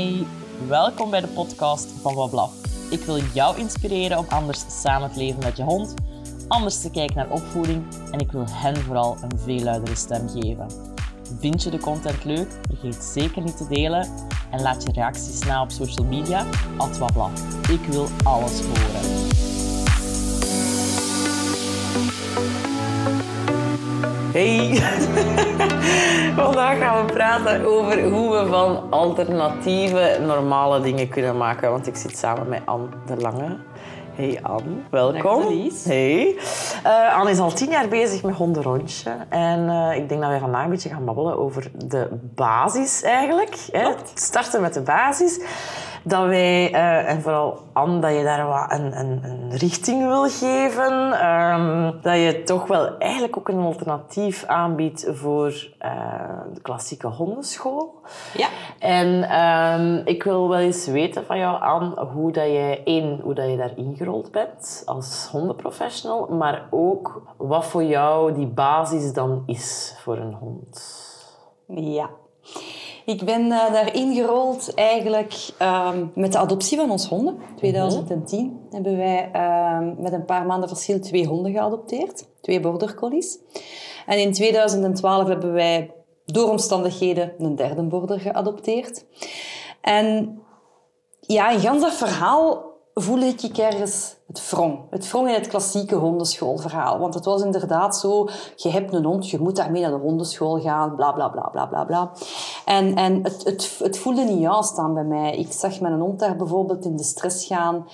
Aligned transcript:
Hey, 0.00 0.26
welkom 0.68 1.10
bij 1.10 1.20
de 1.20 1.26
podcast 1.26 1.88
van 2.00 2.14
Wablaf. 2.14 2.52
Ik 2.90 3.00
wil 3.00 3.18
jou 3.34 3.58
inspireren 3.58 4.18
om 4.18 4.24
anders 4.28 4.82
samen 4.82 5.12
te 5.12 5.18
leven 5.18 5.42
met 5.44 5.56
je 5.56 5.62
hond, 5.62 5.94
anders 6.48 6.80
te 6.80 6.90
kijken 6.90 7.16
naar 7.16 7.30
opvoeding 7.30 7.84
en 8.10 8.18
ik 8.18 8.32
wil 8.32 8.44
hen 8.48 8.76
vooral 8.76 9.16
een 9.22 9.38
veel 9.38 9.60
luidere 9.62 9.96
stem 9.96 10.28
geven. 10.28 10.66
Vind 11.38 11.62
je 11.62 11.70
de 11.70 11.78
content 11.78 12.24
leuk? 12.24 12.48
Vergeet 12.68 13.04
zeker 13.04 13.42
niet 13.42 13.56
te 13.56 13.68
delen 13.68 14.08
en 14.50 14.62
laat 14.62 14.82
je 14.82 14.92
reacties 14.92 15.44
na 15.44 15.62
op 15.62 15.70
social 15.70 16.06
media, 16.06 16.46
at 16.76 16.98
Wablaf. 16.98 17.68
Ik 17.68 17.84
wil 17.84 18.08
alles 18.22 18.60
horen. 18.60 19.29
Hey! 24.32 24.74
Vandaag 26.36 26.78
gaan 26.78 27.06
we 27.06 27.12
praten 27.12 27.64
over 27.64 28.02
hoe 28.02 28.38
we 28.38 28.46
van 28.46 28.90
alternatieve 28.90 30.18
normale 30.26 30.80
dingen 30.80 31.08
kunnen 31.08 31.36
maken. 31.36 31.70
Want 31.70 31.86
ik 31.86 31.96
zit 31.96 32.18
samen 32.18 32.48
met 32.48 32.62
Anne 32.64 32.86
de 33.06 33.16
Lange. 33.16 33.56
Hey 34.14 34.38
Anne, 34.42 34.76
welkom. 34.90 35.42
Hey. 35.84 36.36
Uh, 36.86 37.18
Anne 37.18 37.30
is 37.30 37.38
al 37.38 37.52
tien 37.52 37.70
jaar 37.70 37.88
bezig 37.88 38.22
met 38.22 38.34
hondenrondje. 38.34 39.10
En 39.28 39.60
uh, 39.60 39.96
ik 39.96 40.08
denk 40.08 40.20
dat 40.20 40.30
wij 40.30 40.38
vandaag 40.38 40.64
een 40.64 40.70
beetje 40.70 40.88
gaan 40.88 41.04
babbelen 41.04 41.38
over 41.38 41.70
de 41.86 42.08
basis 42.34 43.02
eigenlijk. 43.02 43.56
Hè? 43.70 43.90
Starten 44.14 44.60
met 44.60 44.74
de 44.74 44.82
basis 44.82 45.40
dat 46.02 46.26
wij, 46.26 46.72
uh, 46.72 47.10
en 47.10 47.22
vooral 47.22 47.58
Anne, 47.72 47.98
dat 47.98 48.12
je 48.16 48.22
daar 48.22 48.46
wat 48.46 48.72
een, 48.72 48.98
een, 48.98 49.20
een 49.24 49.56
richting 49.56 50.06
wil 50.06 50.28
geven. 50.28 51.26
Um, 51.26 51.98
dat 52.02 52.14
je 52.14 52.42
toch 52.44 52.66
wel 52.66 52.98
eigenlijk 52.98 53.36
ook 53.36 53.48
een 53.48 53.60
alternatief 53.60 54.44
aanbiedt 54.44 55.06
voor 55.12 55.48
uh, 55.48 55.92
de 56.52 56.60
klassieke 56.62 57.06
hondenschool. 57.06 58.00
Ja. 58.36 58.48
En 58.78 59.38
um, 59.40 60.02
ik 60.04 60.22
wil 60.22 60.48
wel 60.48 60.58
eens 60.58 60.86
weten 60.86 61.24
van 61.24 61.38
jou, 61.38 61.62
Anne, 61.62 62.04
hoe 62.04 62.32
dat 62.32 62.44
je, 62.46 62.80
één, 62.84 63.20
hoe 63.20 63.34
dat 63.34 63.50
je 63.50 63.56
daar 63.56 63.76
ingerold 63.76 64.30
bent 64.30 64.82
als 64.86 65.28
hondenprofessional, 65.32 66.26
maar 66.26 66.66
ook 66.70 67.22
wat 67.36 67.66
voor 67.66 67.84
jou 67.84 68.32
die 68.32 68.46
basis 68.46 69.12
dan 69.12 69.42
is 69.46 69.94
voor 70.02 70.16
een 70.16 70.34
hond. 70.34 71.08
Ja. 71.66 72.10
Ik 73.04 73.24
ben 73.24 73.44
uh, 73.44 73.72
daar 73.72 73.94
ingerold 73.94 74.74
eigenlijk 74.74 75.34
uh, 75.62 75.90
met 76.14 76.32
de 76.32 76.38
adoptie 76.38 76.78
van 76.78 76.90
ons 76.90 77.06
honden. 77.08 77.34
In 77.34 77.56
2010 77.56 78.44
mm 78.44 78.48
-hmm. 78.48 78.66
hebben 78.70 78.96
wij 78.96 79.30
uh, 79.34 79.78
met 79.98 80.12
een 80.12 80.24
paar 80.24 80.46
maanden 80.46 80.68
verschil 80.68 81.00
twee 81.00 81.26
honden 81.26 81.52
geadopteerd. 81.52 82.26
Twee 82.40 82.60
border 82.60 82.94
collies. 82.94 83.38
En 84.06 84.18
in 84.18 84.32
2012 84.32 85.28
hebben 85.28 85.52
wij 85.52 85.90
door 86.24 86.50
omstandigheden 86.50 87.32
een 87.38 87.56
derde 87.56 87.82
border 87.82 88.20
geadopteerd. 88.20 89.04
En 89.80 90.38
ja, 91.20 91.50
in 91.50 91.60
gans 91.60 91.94
verhaal 91.94 92.69
voelde 93.00 93.26
ik 93.26 93.58
ergens 93.58 94.16
het 94.26 94.50
wrong. 94.50 94.78
Het 94.90 95.10
wrong 95.10 95.28
in 95.28 95.34
het 95.34 95.46
klassieke 95.46 95.94
hondenschoolverhaal. 95.94 96.98
Want 96.98 97.14
het 97.14 97.24
was 97.24 97.42
inderdaad 97.42 97.96
zo, 97.96 98.28
je 98.56 98.68
hebt 98.68 98.92
een 98.92 99.04
hond, 99.04 99.30
je 99.30 99.38
moet 99.38 99.56
daarmee 99.56 99.82
naar 99.82 99.90
de 99.90 99.96
hondenschool 99.96 100.60
gaan, 100.60 100.94
bla 100.94 101.12
bla 101.12 101.28
bla 101.28 101.48
bla 101.48 101.66
bla 101.66 101.84
bla. 101.84 102.12
En, 102.64 102.94
en 102.94 103.22
het, 103.22 103.44
het, 103.44 103.78
het 103.82 103.98
voelde 103.98 104.22
niet 104.22 104.40
juist 104.40 104.78
aan 104.78 104.94
bij 104.94 105.04
mij. 105.04 105.36
Ik 105.36 105.52
zag 105.52 105.80
mijn 105.80 106.00
hond 106.00 106.18
daar 106.18 106.36
bijvoorbeeld 106.36 106.84
in 106.84 106.96
de 106.96 107.02
stress 107.02 107.46
gaan. 107.46 107.86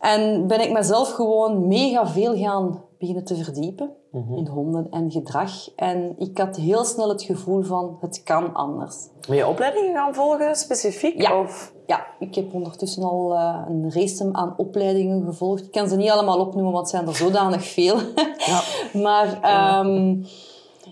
En 0.00 0.46
ben 0.46 0.60
ik 0.60 0.72
mezelf 0.72 1.12
gewoon 1.12 1.66
mega 1.66 2.06
veel 2.06 2.36
gaan 2.36 2.82
beginnen 2.98 3.24
te 3.24 3.44
verdiepen 3.44 3.90
mm 4.10 4.24
-hmm. 4.26 4.36
in 4.36 4.46
honden 4.46 4.86
en 4.90 5.10
gedrag. 5.10 5.74
En 5.76 6.14
ik 6.18 6.38
had 6.38 6.56
heel 6.56 6.84
snel 6.84 7.08
het 7.08 7.22
gevoel 7.22 7.62
van, 7.62 7.96
het 8.00 8.22
kan 8.22 8.54
anders. 8.54 8.96
Ben 9.28 9.36
je 9.36 9.46
opleidingen 9.46 9.94
gaan 9.94 10.14
volgen, 10.14 10.56
specifiek? 10.56 11.20
Ja. 11.20 11.40
Of? 11.40 11.73
Ja, 11.86 12.06
ik 12.18 12.34
heb 12.34 12.54
ondertussen 12.54 13.02
al 13.02 13.32
uh, 13.32 13.60
een 13.68 13.92
race 13.92 14.28
aan 14.32 14.54
opleidingen 14.56 15.24
gevolgd. 15.24 15.64
Ik 15.64 15.70
kan 15.70 15.88
ze 15.88 15.96
niet 15.96 16.10
allemaal 16.10 16.40
opnoemen, 16.40 16.72
want 16.72 16.90
het 16.90 16.96
zijn 16.96 17.08
er 17.08 17.14
zodanig 17.14 17.64
veel. 17.64 17.96
Ja. 18.46 18.60
maar 19.06 19.86
um, 19.86 20.26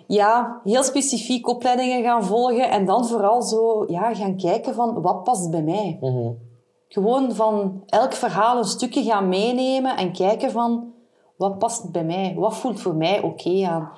ja, 0.07 0.61
heel 0.65 0.83
specifiek 0.83 1.49
opleidingen 1.49 2.03
gaan 2.03 2.25
volgen. 2.25 2.71
En 2.71 2.85
dan 2.85 3.07
vooral 3.07 3.43
zo 3.43 3.85
ja, 3.89 4.15
gaan 4.15 4.37
kijken 4.37 4.75
van, 4.75 5.03
wat 5.03 5.25
past 5.25 5.51
bij 5.51 5.63
mij? 5.63 5.99
Mm 6.01 6.11
-hmm. 6.11 6.39
Gewoon 6.89 7.33
van 7.33 7.83
elk 7.87 8.13
verhaal 8.13 8.59
een 8.59 8.65
stukje 8.65 9.03
gaan 9.03 9.29
meenemen 9.29 9.97
en 9.97 10.13
kijken 10.13 10.51
van, 10.51 10.93
wat 11.37 11.59
past 11.59 11.93
bij 11.93 12.05
mij? 12.05 12.35
Wat 12.37 12.57
voelt 12.57 12.81
voor 12.81 12.95
mij 12.95 13.17
oké 13.17 13.27
okay 13.27 13.65
aan? 13.65 13.91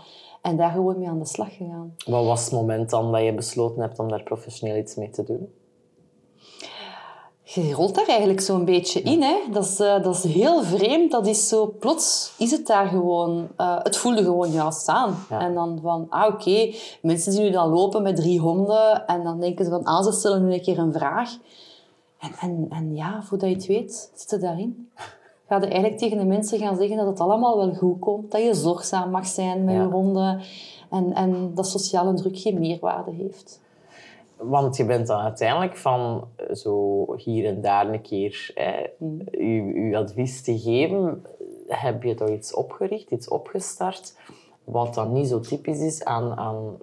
En 0.42 0.56
daar 0.56 0.70
gewoon 0.70 0.98
mee 0.98 1.08
aan 1.08 1.18
de 1.18 1.26
slag 1.26 1.56
gegaan. 1.56 1.94
Wat 2.06 2.24
was 2.24 2.44
het 2.44 2.52
moment 2.52 2.90
dan 2.90 3.12
dat 3.12 3.22
je 3.22 3.34
besloten 3.34 3.82
hebt 3.82 3.98
om 3.98 4.08
daar 4.08 4.22
professioneel 4.22 4.76
iets 4.76 4.94
mee 4.94 5.10
te 5.10 5.22
doen? 5.22 5.48
Je 7.46 7.72
rolt 7.72 7.94
daar 7.94 8.06
eigenlijk 8.06 8.40
zo'n 8.40 8.64
beetje 8.64 9.02
in. 9.02 9.22
Hè? 9.22 9.34
Dat, 9.52 9.64
is, 9.64 9.80
uh, 9.80 10.02
dat 10.02 10.24
is 10.24 10.32
heel 10.32 10.62
vreemd. 10.62 11.10
Dat 11.10 11.26
is 11.26 11.48
zo, 11.48 11.74
plots 11.78 12.32
is 12.38 12.50
het 12.50 12.66
daar 12.66 12.86
gewoon... 12.86 13.48
Uh, 13.60 13.78
het 13.82 13.96
voelde 13.96 14.22
gewoon 14.22 14.50
juist 14.50 14.88
aan. 14.88 15.16
Ja. 15.30 15.40
En 15.40 15.54
dan 15.54 15.78
van, 15.82 16.06
ah 16.08 16.26
oké, 16.26 16.34
okay. 16.34 16.74
mensen 17.02 17.32
zien 17.32 17.42
nu 17.42 17.50
dan 17.50 17.68
lopen 17.68 18.02
met 18.02 18.16
drie 18.16 18.40
honden. 18.40 19.06
En 19.06 19.24
dan 19.24 19.40
denken 19.40 19.64
ze 19.64 19.70
van, 19.70 19.84
ah, 19.84 20.04
ze 20.04 20.12
stellen 20.12 20.46
nu 20.46 20.52
een 20.52 20.62
keer 20.62 20.78
een 20.78 20.92
vraag. 20.92 21.30
En, 22.18 22.32
en, 22.40 22.66
en 22.70 22.94
ja, 22.94 23.22
voordat 23.22 23.48
je 23.48 23.54
het 23.54 23.66
weet, 23.66 24.10
zit 24.14 24.30
het 24.30 24.40
daarin. 24.40 24.88
Ga 25.48 25.56
je 25.56 25.66
eigenlijk 25.66 25.98
tegen 25.98 26.18
de 26.18 26.24
mensen 26.24 26.58
gaan 26.58 26.76
zeggen 26.76 26.96
dat 26.96 27.06
het 27.06 27.20
allemaal 27.20 27.56
wel 27.56 27.74
goed 27.74 27.98
komt. 27.98 28.30
Dat 28.30 28.42
je 28.42 28.54
zorgzaam 28.54 29.10
mag 29.10 29.26
zijn 29.26 29.64
met 29.64 29.74
ja. 29.74 29.82
je 29.82 29.88
honden. 29.88 30.40
En, 30.90 31.14
en 31.14 31.54
dat 31.54 31.66
sociale 31.66 32.14
druk 32.14 32.38
geen 32.38 32.58
meerwaarde 32.58 33.10
heeft. 33.10 33.60
Want 34.48 34.76
je 34.76 34.84
bent 34.84 35.06
dan 35.06 35.20
uiteindelijk 35.20 35.76
van 35.76 36.28
zo 36.52 37.06
hier 37.16 37.46
en 37.46 37.60
daar 37.60 37.88
een 37.88 38.02
keer 38.02 38.52
mm. 38.98 39.20
je, 39.30 39.88
je 39.88 39.96
advies 39.96 40.42
te 40.42 40.58
geven. 40.58 41.26
Heb 41.68 42.02
je 42.02 42.14
toch 42.14 42.28
iets 42.28 42.54
opgericht, 42.54 43.10
iets 43.10 43.28
opgestart, 43.28 44.16
wat 44.64 44.94
dan 44.94 45.12
niet 45.12 45.28
zo 45.28 45.40
typisch 45.40 45.80
is 45.80 46.04
aan, 46.04 46.36
aan 46.36 46.76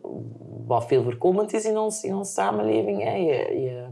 wat 0.65 0.85
veel 0.85 1.03
voorkomend 1.03 1.53
is 1.53 1.65
in 1.65 1.77
ons, 1.77 2.03
in 2.03 2.15
onze 2.15 2.31
samenleving. 2.31 3.03
Hè. 3.03 3.15
Je, 3.15 3.61
je, 3.61 3.85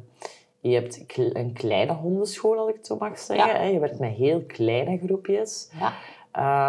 je 0.60 0.74
hebt 0.74 1.06
een 1.16 1.54
kleine 1.54 1.94
hondenschool, 1.94 2.58
als 2.58 2.70
ik 2.70 2.76
het 2.76 2.88
zo 2.88 2.98
mag 3.00 3.20
zeggen. 3.20 3.64
Ja. 3.64 3.64
Je 3.64 3.80
werkt 3.80 4.00
met 4.00 4.12
heel 4.12 4.44
kleine 4.48 5.00
groepjes. 5.06 5.70
Ja. 5.80 5.94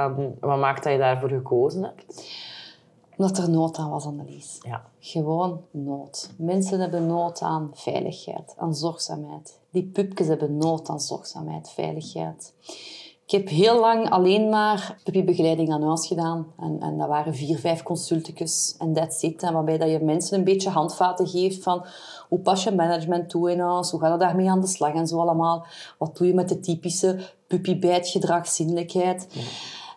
Um, 0.07 0.35
wat 0.41 0.59
maakt 0.59 0.83
dat 0.83 0.93
je 0.93 0.99
daarvoor 0.99 1.29
gekozen 1.29 1.83
hebt? 1.83 2.05
Omdat 3.21 3.39
er 3.39 3.51
nood 3.51 3.77
aan 3.77 3.91
was, 3.91 4.05
Annelies. 4.05 4.59
Ja. 4.63 4.83
Gewoon 4.99 5.61
nood. 5.71 6.31
Mensen 6.37 6.81
hebben 6.81 7.07
nood 7.07 7.41
aan 7.41 7.71
veiligheid, 7.73 8.55
aan 8.57 8.75
zorgzaamheid. 8.75 9.59
Die 9.71 9.85
pupjes 9.85 10.27
hebben 10.27 10.57
nood 10.57 10.89
aan 10.89 11.01
zorgzaamheid, 11.01 11.71
veiligheid. 11.71 12.55
Ik 13.25 13.31
heb 13.31 13.49
heel 13.49 13.81
lang 13.81 14.11
alleen 14.11 14.49
maar 14.49 14.97
puppybegeleiding 15.05 15.73
aan 15.73 15.83
huis 15.83 16.07
gedaan. 16.07 16.47
En, 16.59 16.81
en 16.81 16.99
dat 16.99 17.09
waren 17.09 17.35
vier, 17.35 17.59
vijf 17.59 17.83
consultjes 17.83 18.75
en 18.79 18.93
that's 18.93 19.23
it. 19.23 19.43
En 19.43 19.53
waarbij 19.53 19.79
dat 19.79 19.91
je 19.91 20.01
mensen 20.01 20.39
een 20.39 20.45
beetje 20.45 20.71
handvaten 20.71 21.29
geeft 21.29 21.63
van 21.63 21.87
hoe 22.29 22.39
pas 22.39 22.65
je 22.65 22.75
management 22.75 23.29
toe 23.29 23.51
in 23.51 23.61
huis, 23.61 23.91
hoe 23.91 24.01
ga 24.01 24.13
je 24.13 24.19
daarmee 24.19 24.51
aan 24.51 24.61
de 24.61 24.67
slag 24.67 24.95
en 24.95 25.07
zo 25.07 25.19
allemaal. 25.19 25.67
Wat 25.99 26.17
doe 26.17 26.27
je 26.27 26.35
met 26.35 26.49
de 26.49 26.61
typische 26.61 27.19
puppybijtgedrag, 27.47 28.49
zinnelijkheid. 28.49 29.27
Ja. 29.31 29.41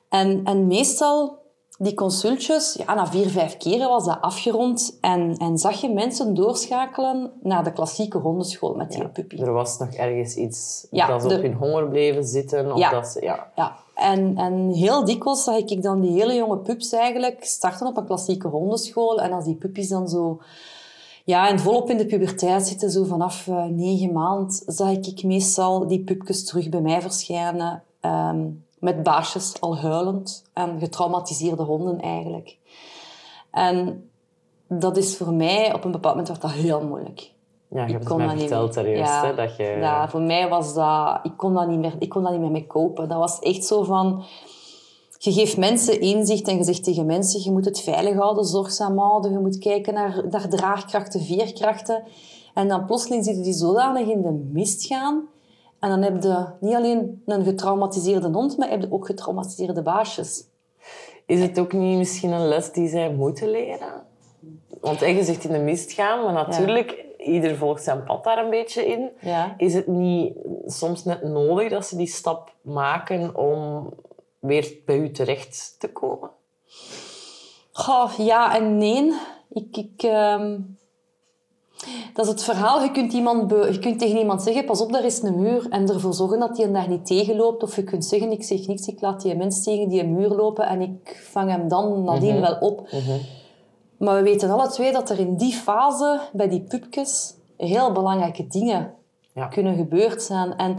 En, 0.10 0.44
en 0.44 0.68
meestal 0.68 1.42
die 1.84 1.94
consultjes, 1.94 2.74
ja, 2.86 2.94
na 2.94 3.08
vier, 3.08 3.30
vijf 3.30 3.58
keren 3.58 3.90
was 3.90 4.06
dat 4.06 4.18
afgerond 4.22 4.98
en, 5.02 5.38
en 5.38 5.58
zag 5.58 5.82
je 5.82 5.90
mensen 5.90 6.34
doorschakelen 6.34 7.32
naar 7.42 7.64
de 7.64 7.74
klassieke 7.74 8.18
hondenschool 8.18 8.76
met 8.76 8.92
die 8.92 9.08
puppy. 9.08 9.42
Er 9.42 9.54
was 9.54 9.78
nog 9.78 9.90
ergens 9.90 10.36
iets 10.36 10.88
ja, 10.92 11.08
dat 11.08 11.22
ze 11.22 11.28
de... 11.28 11.36
op 11.36 11.42
hun 11.42 11.54
honger 11.54 11.88
bleven 11.88 12.24
zitten. 12.26 12.72
Of 12.72 12.80
ja, 12.80 12.90
dat 12.90 13.08
ze, 13.08 13.22
ja. 13.22 13.52
ja. 13.56 13.76
En, 13.96 14.38
en 14.38 14.70
heel 14.70 15.06
dikwijls 15.06 15.44
zag 15.44 15.56
ik 15.56 15.84
dan 15.84 16.02
die 16.02 16.12
hele 16.12 16.36
jonge 16.36 16.58
pups 16.58 16.92
eigenlijk 16.92 17.44
starten 17.44 17.88
op 17.88 17.98
een 17.98 18.06
klassieke 18.06 18.48
hondenschool. 18.48 19.22
En 19.22 19.32
als 19.32 19.46
die 19.46 19.56
puppies 19.56 19.90
dan 19.90 20.10
zo... 20.10 20.42
Ja, 21.26 21.50
en 21.50 21.60
volop 21.60 21.90
in 21.90 21.98
de 21.98 22.06
puberteit 22.06 22.68
zitten, 22.68 22.92
zo 22.92 23.04
vanaf 23.04 23.48
uh, 23.48 23.66
negen 23.66 24.12
maand, 24.12 24.64
zag 24.66 24.92
ik 24.92 25.24
meestal 25.24 25.88
die 25.88 26.04
pupjes 26.04 26.46
terug 26.46 26.70
bij 26.70 26.82
mij 26.82 27.02
verschijnen. 27.02 27.84
Um, 28.02 28.66
met 28.84 29.04
baasjes 29.04 29.62
al 29.62 29.78
huilend 29.78 30.44
en 30.54 30.80
getraumatiseerde 30.80 31.64
honden 31.64 32.00
eigenlijk. 32.00 32.58
En 33.52 34.10
dat 34.68 34.98
is 34.98 35.18
voor 35.18 35.34
mij, 35.34 35.74
op 35.74 35.84
een 35.84 35.92
bepaald 35.92 36.16
moment 36.16 36.28
werd 36.28 36.42
dat 36.42 36.52
heel 36.52 36.88
moeilijk. 36.88 37.32
Ja, 37.68 37.86
je 37.86 37.92
hebt 37.92 38.10
het 38.10 38.18
mij 38.18 38.38
verteld 38.38 38.74
daar 38.74 38.86
eerst, 38.86 39.12
ja, 39.12 39.26
hè, 39.26 39.36
dat 39.36 39.56
je... 39.56 39.64
Ja, 39.64 40.10
voor 40.10 40.22
mij 40.22 40.50
was 40.50 40.74
dat... 40.74 41.20
Ik 41.24 41.38
kon 41.38 41.54
dat 41.54 41.68
niet 41.68 41.80
meer, 41.80 41.96
ik 42.00 42.10
kon 42.10 42.24
dat 42.24 42.32
niet 42.32 42.42
meer 42.42 42.52
mee 42.52 42.68
kopen. 42.68 43.10
Dat 43.10 43.18
was 43.18 43.40
echt 43.40 43.66
zo 43.66 43.84
van... 43.84 44.24
Je 45.18 45.32
geeft 45.32 45.58
mensen 45.58 46.02
inzicht 46.02 46.48
en 46.48 46.58
je 46.58 46.64
zegt 46.64 46.84
tegen 46.84 47.06
mensen, 47.06 47.44
je 47.44 47.52
moet 47.52 47.66
het 47.66 47.82
veilig 47.82 48.16
houden, 48.16 48.46
zorgzaam 48.46 48.98
houden, 48.98 49.32
je 49.32 49.40
moet 49.40 49.58
kijken 49.58 49.94
naar, 49.94 50.24
naar 50.30 50.50
draagkrachten, 50.50 51.22
veerkrachten. 51.22 52.04
En 52.54 52.68
dan 52.68 52.86
plotseling 52.86 53.24
zitten 53.24 53.44
die 53.44 53.54
zodanig 53.54 54.08
in 54.08 54.22
de 54.22 54.50
mist 54.52 54.86
gaan 54.86 55.28
en 55.84 55.90
dan 55.90 56.02
heb 56.02 56.24
je 56.24 56.46
niet 56.60 56.76
alleen 56.76 57.24
een 57.26 57.44
getraumatiseerde 57.44 58.28
hond, 58.28 58.58
maar 58.58 58.70
heb 58.70 58.82
je 58.82 58.92
ook 58.92 59.06
getraumatiseerde 59.06 59.82
baasjes. 59.82 60.44
Is 61.26 61.42
het 61.42 61.60
ook 61.60 61.74
niet 61.74 61.98
misschien 61.98 62.32
een 62.32 62.48
les 62.48 62.72
die 62.72 62.88
zij 62.88 63.14
moeten 63.14 63.50
leren? 63.50 64.04
Want 64.82 65.00
je 65.00 65.24
zegt 65.24 65.44
in 65.44 65.52
de 65.52 65.60
mist 65.60 65.92
gaan, 65.92 66.24
maar 66.24 66.34
natuurlijk 66.34 67.06
ieder 67.18 67.56
volgt 67.56 67.84
zijn 67.84 68.04
pad 68.04 68.24
daar 68.24 68.44
een 68.44 68.50
beetje 68.50 68.86
in. 68.86 69.10
Ja. 69.20 69.54
Is 69.58 69.74
het 69.74 69.88
niet 69.88 70.34
soms 70.66 71.04
net 71.04 71.24
nodig 71.24 71.70
dat 71.70 71.86
ze 71.86 71.98
die 71.98 72.08
stap 72.08 72.54
maken 72.62 73.36
om 73.36 73.90
weer 74.40 74.74
bij 74.86 74.98
u 74.98 75.12
terecht 75.12 75.76
te 75.80 75.92
komen? 75.92 76.30
Goh, 77.72 78.12
ja 78.18 78.56
en 78.56 78.78
nee. 78.78 79.14
Ik, 79.50 79.78
ik, 79.78 80.04
ehm, 80.04 80.60
Dat 82.14 82.26
is 82.26 82.32
het 82.32 82.44
verhaal. 82.44 82.82
Je 82.82 82.92
kunt, 82.92 83.14
iemand 83.14 83.48
be- 83.48 83.70
je 83.72 83.80
kunt 83.80 84.00
tegen 84.00 84.18
iemand 84.18 84.42
zeggen, 84.42 84.66
pas 84.66 84.82
op, 84.82 84.92
daar 84.92 85.06
is 85.06 85.22
een 85.22 85.40
muur. 85.40 85.68
En 85.70 85.90
ervoor 85.90 86.14
zorgen 86.14 86.40
dat 86.40 86.58
hij 86.58 86.72
daar 86.72 86.90
niet 86.90 87.06
tegenloopt. 87.06 87.64
Of 87.64 87.76
je 87.76 87.84
kunt 87.84 88.06
zeggen, 88.06 88.32
ik 88.32 88.44
zeg 88.44 88.68
niks, 88.68 88.88
ik 88.88 89.02
laat 89.02 89.22
die 89.22 89.36
mens 89.36 89.64
tegen 89.64 89.90
die 89.90 90.04
muur 90.08 90.30
lopen. 90.30 90.68
En 90.68 90.82
ik 90.82 91.24
vang 91.32 91.50
hem 91.50 91.68
dan 91.68 92.04
nadien 92.04 92.40
wel 92.42 92.58
op. 92.60 92.88
Maar 93.98 94.16
we 94.16 94.22
weten 94.22 94.50
alle 94.50 94.68
twee 94.70 94.92
dat 94.92 95.10
er 95.10 95.20
in 95.20 95.36
die 95.38 95.54
fase, 95.54 96.20
bij 96.34 96.50
die 96.50 96.62
pupjes, 96.62 97.34
heel 97.58 97.92
belangrijke 97.92 98.48
dingen 98.48 98.94
Ja. 99.34 99.48
kunnen 99.48 99.76
gebeurd 99.76 100.22
zijn. 100.24 100.56
En, 100.58 100.78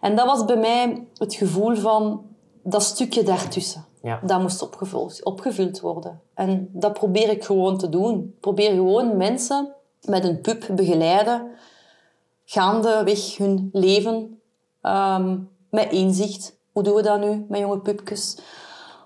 en 0.00 0.16
dat 0.16 0.26
was 0.26 0.44
bij 0.44 0.56
mij 0.56 1.06
het 1.14 1.34
gevoel 1.34 1.74
van 1.76 2.22
dat 2.62 2.82
stukje 2.82 3.22
daartussen. 3.22 3.84
Ja. 4.02 4.20
Dat 4.22 4.40
moest 4.40 4.62
opgevuld, 4.62 5.24
opgevuld 5.24 5.80
worden. 5.80 6.20
En 6.34 6.68
dat 6.72 6.92
probeer 6.92 7.30
ik 7.30 7.44
gewoon 7.44 7.78
te 7.78 7.88
doen. 7.88 8.18
Ik 8.34 8.40
probeer 8.40 8.70
gewoon 8.70 9.16
mensen 9.16 9.74
met 10.06 10.24
een 10.24 10.40
pup 10.40 10.68
begeleiden, 10.74 11.50
gaandeweg 12.44 13.36
hun 13.36 13.68
leven, 13.72 14.40
ehm, 14.80 15.38
met 15.70 15.92
inzicht. 15.92 16.58
Hoe 16.72 16.82
doen 16.82 16.94
we 16.94 17.02
dat 17.02 17.20
nu 17.20 17.44
met 17.48 17.60
jonge 17.60 17.78
pupjes? 17.78 18.38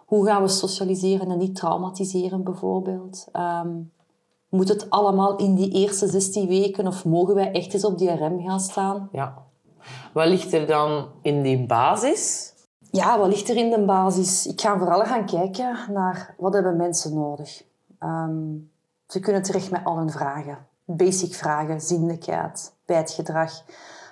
Hoe 0.06 0.26
gaan 0.26 0.43
we 0.43 0.49
socialiseren 0.49 1.31
en 1.31 1.38
niet 1.38 1.56
traumatiseren, 1.56 2.44
bijvoorbeeld? 2.44 3.29
Ehm, 3.32 3.69
moet 4.49 4.69
het 4.69 4.91
allemaal 4.91 5.37
in 5.37 5.55
die 5.55 5.70
eerste 5.70 6.06
16 6.06 6.49
weken 6.49 6.87
of 6.87 7.05
mogen 7.05 7.35
wij 7.35 7.52
echt 7.52 7.75
eens 7.75 7.85
op 7.85 7.99
die 7.99 8.14
rem 8.14 8.41
gaan 8.41 8.61
staan? 8.61 9.08
Ja. 9.12 9.43
Wat 10.12 10.26
ligt 10.26 10.52
er 10.52 10.67
dan 10.67 11.08
in 11.23 11.43
die 11.43 11.67
basis? 11.67 12.55
Ja, 12.91 13.19
wat 13.19 13.29
ligt 13.29 13.49
er 13.49 13.56
in 13.56 13.70
de 13.70 13.85
basis? 13.85 14.47
Ik 14.47 14.61
ga 14.61 14.79
vooral 14.79 15.05
gaan 15.05 15.26
kijken 15.26 15.79
naar 15.93 16.35
wat 16.38 16.55
hebben 16.55 16.76
mensen 16.76 17.14
nodig. 17.14 17.64
Ehm, 17.99 18.56
ze 19.06 19.20
kunnen 19.20 19.43
terecht 19.43 19.70
met 19.70 19.85
al 19.85 19.97
hun 19.97 20.11
vragen. 20.11 20.58
Basic 20.96 21.34
vragen, 21.34 21.81
zindelijkheid, 21.81 22.75
bijtgedrag. 22.84 23.52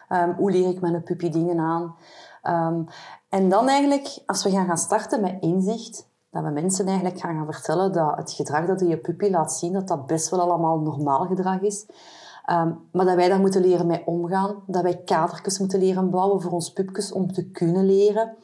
Ehm, 0.08 0.32
hoe 0.32 0.50
leer 0.50 0.69
ik 0.69 0.80
mijn 0.80 1.02
puppy 1.02 1.30
dingen 1.30 1.58
aan? 1.58 1.96
Ehm, 2.42 2.82
en 3.28 3.48
dan 3.48 3.69
eigenlijk, 3.69 4.22
als 4.26 4.44
we 4.44 4.50
gaan 4.50 4.66
gaan 4.66 4.78
starten 4.78 5.20
met 5.20 5.36
inzicht, 5.40 6.08
dat 6.30 6.42
we 6.42 6.50
mensen 6.50 6.86
eigenlijk 6.86 7.20
gaan 7.20 7.34
gaan 7.34 7.52
vertellen 7.52 7.92
dat 7.92 8.16
het 8.16 8.32
gedrag 8.32 8.66
dat 8.66 8.80
je 8.80 8.98
puppy 8.98 9.30
laat 9.30 9.52
zien, 9.52 9.72
dat 9.72 9.88
dat 9.88 10.06
best 10.06 10.28
wel 10.28 10.40
allemaal 10.40 10.78
normaal 10.80 11.26
gedrag 11.26 11.60
is. 11.60 11.86
Ehm, 12.44 12.72
maar 12.92 13.06
dat 13.06 13.14
wij 13.14 13.28
daar 13.28 13.40
moeten 13.40 13.60
leren 13.60 13.86
mee 13.86 14.06
omgaan. 14.06 14.62
Dat 14.66 14.82
wij 14.82 15.02
kadertjes 15.04 15.58
moeten 15.58 15.78
leren 15.78 16.10
bouwen 16.10 16.40
voor 16.40 16.52
ons 16.52 16.72
pupjes 16.72 17.12
om 17.12 17.32
te 17.32 17.50
kunnen 17.50 17.86
leren. 17.86 18.36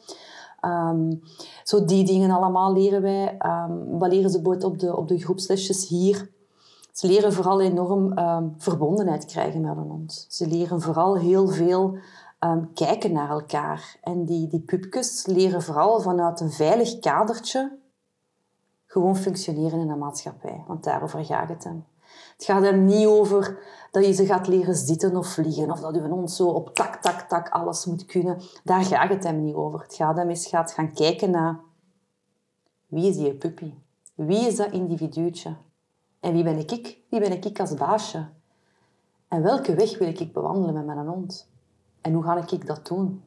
Zo 1.63 1.85
die 1.85 2.05
dingen 2.05 2.31
allemaal 2.31 2.73
leren 2.73 3.01
wij. 3.01 3.37
Ehm, 3.37 3.97
wat 3.97 4.11
leren 4.11 4.29
ze 4.29 4.41
bijvoorbeeld 4.41 4.73
op 4.73 4.79
de, 4.79 4.97
op 4.97 5.07
de 5.07 5.17
groepslesjes 5.17 5.87
hier? 5.87 6.33
Ze 6.95 7.07
leren 7.07 7.33
vooral 7.33 7.61
enorm 7.61 8.13
ehm, 8.13 8.47
verbondenheid 8.57 9.25
krijgen 9.25 9.61
met 9.61 9.77
een 9.77 9.89
hond. 9.89 10.25
Ze 10.29 10.47
leren 10.47 10.81
vooral 10.81 11.17
heel 11.17 11.47
veel 11.47 11.97
ehm, 12.39 12.63
kijken 12.73 13.11
naar 13.11 13.29
elkaar. 13.29 13.97
En 14.01 14.25
die, 14.25 14.47
die 14.47 14.59
pupjes 14.59 15.25
leren 15.25 15.61
vooral 15.61 16.01
vanuit 16.01 16.39
een 16.39 16.51
veilig 16.51 16.99
kadertje 16.99 17.77
gewoon 18.85 19.15
functioneren 19.15 19.79
in 19.79 19.87
de 19.87 19.95
maatschappij. 19.95 20.63
Want 20.67 20.83
daarover 20.83 21.25
gaat 21.25 21.49
het 21.49 21.63
hem. 21.63 21.85
Het 22.37 22.45
gaat 22.45 22.63
hem 22.63 22.85
niet 22.85 23.07
over 23.07 23.59
dat 23.91 24.05
je 24.05 24.11
ze 24.11 24.25
gaat 24.25 24.47
leren 24.47 24.75
zitten 24.75 25.15
of 25.15 25.27
vliegen, 25.27 25.71
of 25.71 25.79
dat 25.79 25.95
je 25.95 26.01
hond 26.01 26.31
zo 26.31 26.47
op 26.47 26.69
tak, 26.69 26.95
tak, 26.95 27.19
tak 27.19 27.49
alles 27.49 27.85
moet 27.85 28.05
kunnen. 28.05 28.41
Daar 28.63 28.83
gaat 28.83 29.09
het 29.09 29.23
hem 29.23 29.43
niet 29.43 29.55
over. 29.55 29.79
Het 29.81 29.95
gaat 29.95 30.17
hem 30.17 30.29
eens 30.29 30.47
gaat 30.47 30.71
gaan 30.71 30.93
kijken 30.93 31.31
naar 31.31 31.59
wie 32.87 33.09
is 33.09 33.17
die 33.17 33.33
puppy? 33.33 33.73
Wie 34.13 34.47
is 34.47 34.55
dat 34.55 34.71
individuutje? 34.71 35.55
En 36.25 36.33
wie 36.33 36.43
ben 36.43 36.57
ik? 36.57 36.97
Wie 37.09 37.19
ben 37.19 37.43
ik 37.43 37.59
als 37.59 37.73
baasje? 37.73 38.25
En 39.27 39.41
welke 39.41 39.75
weg 39.75 39.97
wil 39.97 40.07
ik 40.07 40.33
bewandelen 40.33 40.73
met 40.73 40.85
mijn 40.85 41.07
hond? 41.07 41.49
En 42.01 42.13
hoe 42.13 42.23
ga 42.23 42.47
ik 42.49 42.67
dat 42.67 42.87
doen? 42.87 43.23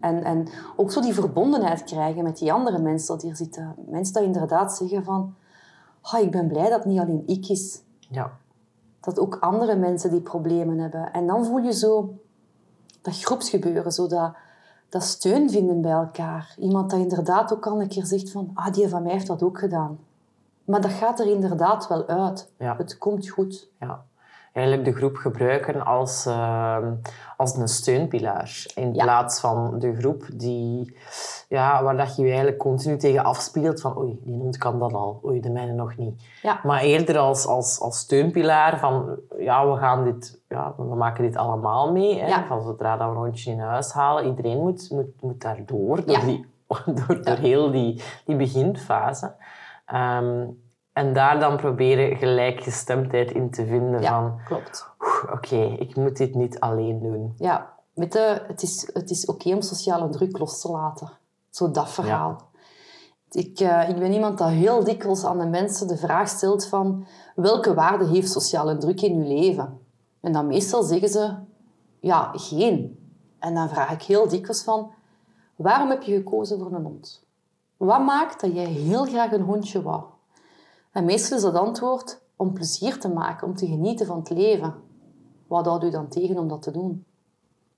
En, 0.00 0.24
en 0.24 0.48
ook 0.76 0.92
zo 0.92 1.00
die 1.00 1.14
verbondenheid 1.14 1.84
krijgen 1.84 2.22
met 2.22 2.38
die 2.38 2.52
andere 2.52 2.78
mensen 2.78 3.14
dat 3.14 3.22
hier 3.22 3.36
zitten. 3.36 3.74
Mensen 3.86 4.14
die 4.14 4.24
inderdaad 4.24 4.76
zeggen 4.76 5.04
van... 5.04 5.34
"Ah, 6.00 6.20
ik 6.20 6.30
ben 6.30 6.48
blij 6.48 6.70
dat 6.70 6.78
het 6.78 6.84
niet 6.84 7.00
alleen 7.00 7.22
ik 7.26 7.48
is. 7.48 7.82
Ja. 7.98 8.38
Dat 9.00 9.18
ook 9.18 9.36
andere 9.40 9.76
mensen 9.76 10.10
die 10.10 10.20
problemen 10.20 10.78
hebben. 10.78 11.12
En 11.12 11.26
dan 11.26 11.44
voel 11.44 11.58
je 11.58 11.72
zo 11.72 12.14
dat 13.02 13.18
groepsgebeuren. 13.18 13.92
Zo 13.92 14.06
dat, 14.06 14.34
dat 14.88 15.02
steun 15.02 15.50
vinden 15.50 15.80
bij 15.80 15.92
elkaar. 15.92 16.54
Iemand 16.58 16.90
dat 16.90 17.00
inderdaad 17.00 17.52
ook 17.52 17.66
al 17.66 17.80
een 17.80 17.88
keer 17.88 18.06
zegt 18.06 18.30
van... 18.30 18.50
Ah, 18.54 18.72
die 18.72 18.88
van 18.88 19.02
mij 19.02 19.12
heeft 19.12 19.26
dat 19.26 19.42
ook 19.42 19.58
gedaan. 19.58 19.98
Maar 20.66 20.80
dat 20.80 20.90
gaat 20.92 21.20
er 21.20 21.26
inderdaad 21.30 21.88
wel 21.88 22.06
uit. 22.06 22.52
Ja. 22.58 22.74
Het 22.76 22.98
komt 22.98 23.28
goed. 23.28 23.68
ja. 23.80 24.04
Eigenlijk 24.52 24.86
de 24.88 24.94
groep 24.94 25.16
gebruiken 25.16 25.84
als, 25.84 26.26
ehm, 26.26 26.92
als 27.36 27.56
een 27.56 27.68
steunpilaar. 27.68 28.64
In 28.74 28.94
Ja. 28.94 29.02
plaats 29.04 29.40
van 29.40 29.78
de 29.78 29.94
groep 29.96 30.24
die, 30.32 30.96
ja, 31.48 31.82
waar 31.82 31.96
dat 31.96 32.16
je 32.16 32.22
je 32.22 32.28
eigenlijk 32.28 32.58
continu 32.58 32.96
tegen 32.96 33.24
afspeelt 33.24 33.80
van 33.80 33.98
oei, 33.98 34.18
die 34.22 34.38
hond 34.38 34.56
kan 34.58 34.78
dat 34.78 34.92
al, 34.92 35.20
oei, 35.24 35.40
de 35.40 35.50
mijne 35.50 35.72
nog 35.72 35.96
niet. 35.96 36.22
Ja. 36.42 36.60
Maar 36.62 36.80
eerder 36.80 37.18
als, 37.18 37.46
als, 37.46 37.80
als 37.80 37.98
steunpilaar 37.98 38.78
van 38.78 39.16
ja, 39.38 39.70
we 39.70 39.76
gaan 39.78 40.04
dit, 40.04 40.40
ja, 40.48 40.74
we 40.76 40.94
maken 40.94 41.24
dit 41.24 41.36
allemaal 41.36 41.92
mee. 41.92 42.20
Hè? 42.20 42.26
Ja. 42.26 42.44
Van 42.46 42.62
zodra 42.62 42.96
dat 42.96 43.08
we 43.08 43.14
een 43.14 43.20
hondje 43.20 43.50
in 43.50 43.60
huis 43.60 43.92
halen, 43.92 44.24
iedereen 44.26 44.58
moet, 44.62 44.90
moet, 44.90 45.20
moet 45.22 45.40
daardoor, 45.40 46.04
door, 46.04 46.20
die, 46.24 46.46
door, 47.06 47.22
door 47.24 47.36
heel 47.36 47.70
die, 47.70 48.02
die 48.24 48.36
beginfase. 48.36 49.32
Ehm, 49.86 50.46
en 50.92 51.12
daar 51.12 51.40
dan 51.40 51.56
proberen 51.56 52.16
gelijkgestemdheid 52.16 53.30
in 53.30 53.50
te 53.50 53.66
vinden 53.66 54.00
Ja, 54.00 54.10
van 54.10 54.40
klopt. 54.44 54.88
"Oeh, 55.00 55.32
oké, 55.32 55.56
ik 55.78 55.96
moet 55.96 56.16
dit 56.16 56.34
niet 56.34 56.60
alleen 56.60 57.02
doen. 57.02 57.34
Ja, 57.38 57.74
weet 57.94 58.12
je, 58.12 58.42
het 58.46 58.62
is, 58.62 58.90
het 58.92 59.10
is 59.10 59.26
oké 59.26 59.54
om 59.54 59.62
sociale 59.62 60.08
druk 60.08 60.38
los 60.38 60.60
te 60.60 60.70
laten. 60.70 61.10
Zo 61.50 61.70
dat 61.70 61.90
verhaal. 61.90 62.40
Ik, 63.30 63.60
eh, 63.60 63.88
ik 63.88 63.98
ben 63.98 64.12
iemand 64.12 64.38
dat 64.38 64.48
heel 64.48 64.84
dikwijls 64.84 65.24
aan 65.24 65.38
de 65.38 65.46
mensen 65.46 65.88
de 65.88 65.96
vraag 65.96 66.28
stelt 66.28 66.66
van 66.66 67.06
welke 67.34 67.74
waarde 67.74 68.06
heeft 68.06 68.30
sociale 68.30 68.76
druk 68.76 69.00
in 69.02 69.12
uw 69.16 69.26
leven? 69.26 69.80
En 70.20 70.32
dan 70.32 70.46
meestal 70.46 70.82
zeggen 70.82 71.08
ze, 71.08 71.34
ja, 72.00 72.30
geen. 72.32 72.98
En 73.38 73.54
dan 73.54 73.68
vraag 73.68 73.92
ik 73.92 74.02
heel 74.02 74.28
dikwijls 74.28 74.62
van, 74.62 74.90
waarom 75.56 75.90
heb 75.90 76.02
je 76.02 76.14
gekozen 76.16 76.58
voor 76.58 76.72
een 76.72 76.84
hond? 76.84 77.25
Wat 77.76 78.04
maakt 78.04 78.40
dat 78.40 78.54
jij 78.54 78.64
heel 78.64 79.04
graag 79.04 79.32
een 79.32 79.42
hondje 79.42 79.82
wou? 79.82 80.02
En 80.92 81.04
meestal 81.04 81.36
is 81.36 81.42
dat 81.42 81.54
antwoord 81.54 82.20
om 82.36 82.52
plezier 82.52 82.98
te 82.98 83.08
maken, 83.08 83.46
om 83.46 83.54
te 83.54 83.66
genieten 83.66 84.06
van 84.06 84.18
het 84.18 84.30
leven. 84.30 84.74
Wat 85.46 85.66
houdt 85.66 85.84
u 85.84 85.90
dan 85.90 86.08
tegen 86.08 86.38
om 86.38 86.48
dat 86.48 86.62
te 86.62 86.70
doen? 86.70 87.04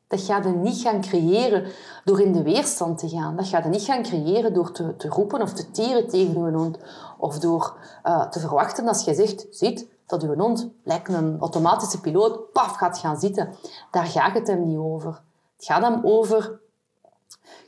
Dat 0.08 0.20
gaat 0.20 0.44
je 0.44 0.50
niet 0.50 0.80
gaan 0.80 1.00
creëren 1.00 1.72
door 2.04 2.20
in 2.20 2.32
de 2.32 2.42
weerstand 2.42 2.98
te 2.98 3.08
gaan. 3.08 3.36
Dat 3.36 3.48
gaat 3.48 3.64
je 3.64 3.70
niet 3.70 3.82
gaan 3.82 4.02
creëren 4.02 4.54
door 4.54 4.72
te, 4.72 4.96
te 4.96 5.08
roepen 5.08 5.42
of 5.42 5.52
te 5.52 5.70
tieren 5.70 6.08
tegen 6.08 6.44
je 6.44 6.56
hond. 6.56 6.78
Of 7.18 7.38
door 7.38 7.76
eh, 8.02 8.28
te 8.28 8.40
verwachten 8.40 8.88
als 8.88 9.04
je 9.04 9.14
zegt, 9.14 9.46
ziet, 9.50 9.88
dat 10.06 10.22
je 10.22 10.34
hond 10.36 10.68
lijkt 10.82 11.08
een 11.08 11.40
automatische 11.40 12.00
piloot, 12.00 12.52
paf, 12.52 12.76
gaat 12.76 12.98
gaan 12.98 13.18
zitten. 13.18 13.54
Daar 13.90 14.06
gaat 14.06 14.34
het 14.34 14.46
hem 14.46 14.66
niet 14.66 14.78
over. 14.78 15.22
Het 15.56 15.66
gaat 15.66 15.82
hem 15.82 16.00
over 16.04 16.60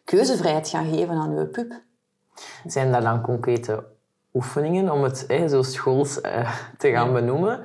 keuzevrijheid 0.05 0.69
gaan 0.69 0.91
geven 0.91 1.17
aan 1.17 1.35
je 1.35 1.47
pup. 1.47 1.83
Zijn 2.67 2.93
daar 2.93 3.03
dan 3.03 3.21
concrete 3.21 3.85
oefeningen, 4.35 4.91
om 4.91 5.03
het 5.03 5.25
hè, 5.27 5.49
zo 5.49 5.63
schools 5.63 6.21
eh, 6.21 6.51
te 6.79 6.91
gaan 6.91 7.13
benoemen, 7.13 7.61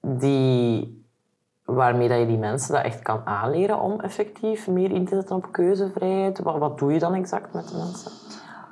die, 0.00 1.04
waarmee 1.64 2.08
dat 2.08 2.18
je 2.18 2.26
die 2.26 2.38
mensen 2.38 2.74
dat 2.74 2.84
echt 2.84 3.02
kan 3.02 3.20
aanleren 3.24 3.80
om 3.80 4.00
effectief 4.00 4.68
meer 4.68 4.90
in 4.90 5.06
te 5.06 5.14
zetten 5.14 5.36
op 5.36 5.52
keuzevrijheid? 5.52 6.38
Wat, 6.38 6.58
wat 6.58 6.78
doe 6.78 6.92
je 6.92 6.98
dan 6.98 7.14
exact 7.14 7.52
met 7.52 7.68
de 7.68 7.76
mensen? 7.76 8.10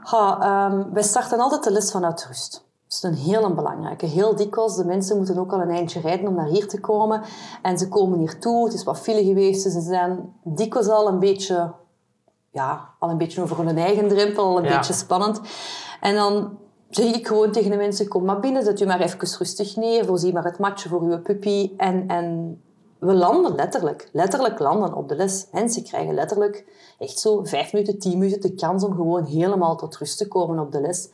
Ha, 0.02 0.38
ehm, 0.40 0.92
wij 0.92 1.02
starten 1.02 1.40
altijd 1.40 1.64
de 1.64 1.72
les 1.72 1.90
vanuit 1.90 2.26
rust. 2.26 2.68
Dat 2.90 2.98
is 2.98 3.02
een 3.02 3.32
hele 3.32 3.54
belangrijke. 3.54 4.06
Heel 4.06 4.36
dikwijls, 4.36 4.76
de 4.76 4.84
mensen 4.84 5.16
moeten 5.16 5.38
ook 5.38 5.52
al 5.52 5.60
een 5.60 5.70
eindje 5.70 6.00
rijden 6.00 6.28
om 6.28 6.34
naar 6.34 6.46
hier 6.46 6.68
te 6.68 6.80
komen. 6.80 7.22
En 7.62 7.78
ze 7.78 7.88
komen 7.88 8.18
hier 8.18 8.38
toe, 8.38 8.64
het 8.64 8.74
is 8.74 8.84
wat 8.84 9.00
file 9.00 9.24
geweest. 9.24 9.64
Dus 9.64 9.72
ze 9.72 9.80
zijn 9.80 10.32
dikwijls 10.44 10.88
al 10.88 11.08
een 11.08 11.18
beetje, 11.18 11.72
ja, 12.50 12.94
al 12.98 13.10
een 13.10 13.18
beetje 13.18 13.42
over 13.42 13.64
hun 13.66 13.78
eigen 13.78 14.08
drempel, 14.08 14.44
al 14.44 14.58
een 14.58 14.64
Ja. 14.64 14.76
beetje 14.76 14.92
spannend. 14.92 15.40
En 16.00 16.14
dan 16.14 16.58
zeg 16.90 17.14
ik 17.14 17.26
gewoon 17.26 17.52
tegen 17.52 17.70
de 17.70 17.76
mensen, 17.76 18.08
kom 18.08 18.24
maar 18.24 18.40
binnen, 18.40 18.64
zet 18.64 18.80
u 18.80 18.86
maar 18.86 19.00
even 19.00 19.18
rustig 19.38 19.76
neer, 19.76 20.04
voorzie 20.04 20.32
maar 20.32 20.44
het 20.44 20.58
matje 20.58 20.88
voor 20.88 21.00
uw 21.02 21.20
puppy. 21.22 21.72
En, 21.76 22.08
en 22.08 22.60
we 22.98 23.14
landen 23.14 23.54
letterlijk, 23.54 24.08
letterlijk 24.12 24.58
landen 24.58 24.94
op 24.94 25.08
de 25.08 25.16
les. 25.16 25.46
Mensen 25.52 25.84
krijgen 25.84 26.14
letterlijk 26.14 26.64
echt 26.98 27.18
zo 27.18 27.44
vijf 27.44 27.72
minuten, 27.72 27.98
tien 27.98 28.18
minuten 28.18 28.40
de 28.40 28.54
kans 28.54 28.84
om 28.84 28.94
gewoon 28.94 29.24
helemaal 29.24 29.76
tot 29.76 29.96
rust 29.96 30.18
te 30.18 30.28
komen 30.28 30.58
op 30.58 30.72
de 30.72 30.80
les. 30.80 31.08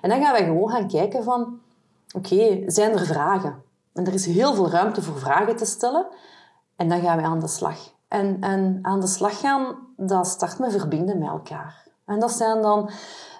En 0.00 0.08
dan 0.10 0.20
gaan 0.22 0.32
wij 0.32 0.44
gewoon 0.44 0.70
gaan 0.70 0.88
kijken 0.88 1.24
van, 1.24 1.58
oké, 2.16 2.62
zijn 2.66 2.92
er 2.92 3.06
vragen? 3.06 3.62
En 3.92 4.06
er 4.06 4.14
is 4.14 4.26
heel 4.26 4.54
veel 4.54 4.70
ruimte 4.70 5.02
voor 5.02 5.18
vragen 5.18 5.56
te 5.56 5.64
stellen. 5.64 6.06
En 6.76 6.88
dan 6.88 7.00
gaan 7.00 7.16
we 7.16 7.22
aan 7.22 7.40
de 7.40 7.48
slag. 7.48 7.94
En, 8.16 8.36
en 8.40 8.78
aan 8.82 9.00
de 9.00 9.06
slag 9.06 9.40
gaan, 9.40 9.76
dat 9.96 10.26
start 10.26 10.58
met 10.58 10.72
verbinden 10.72 11.18
met 11.18 11.28
elkaar. 11.28 11.88
En 12.06 12.20
dat 12.20 12.30
zijn 12.30 12.62
dan 12.62 12.90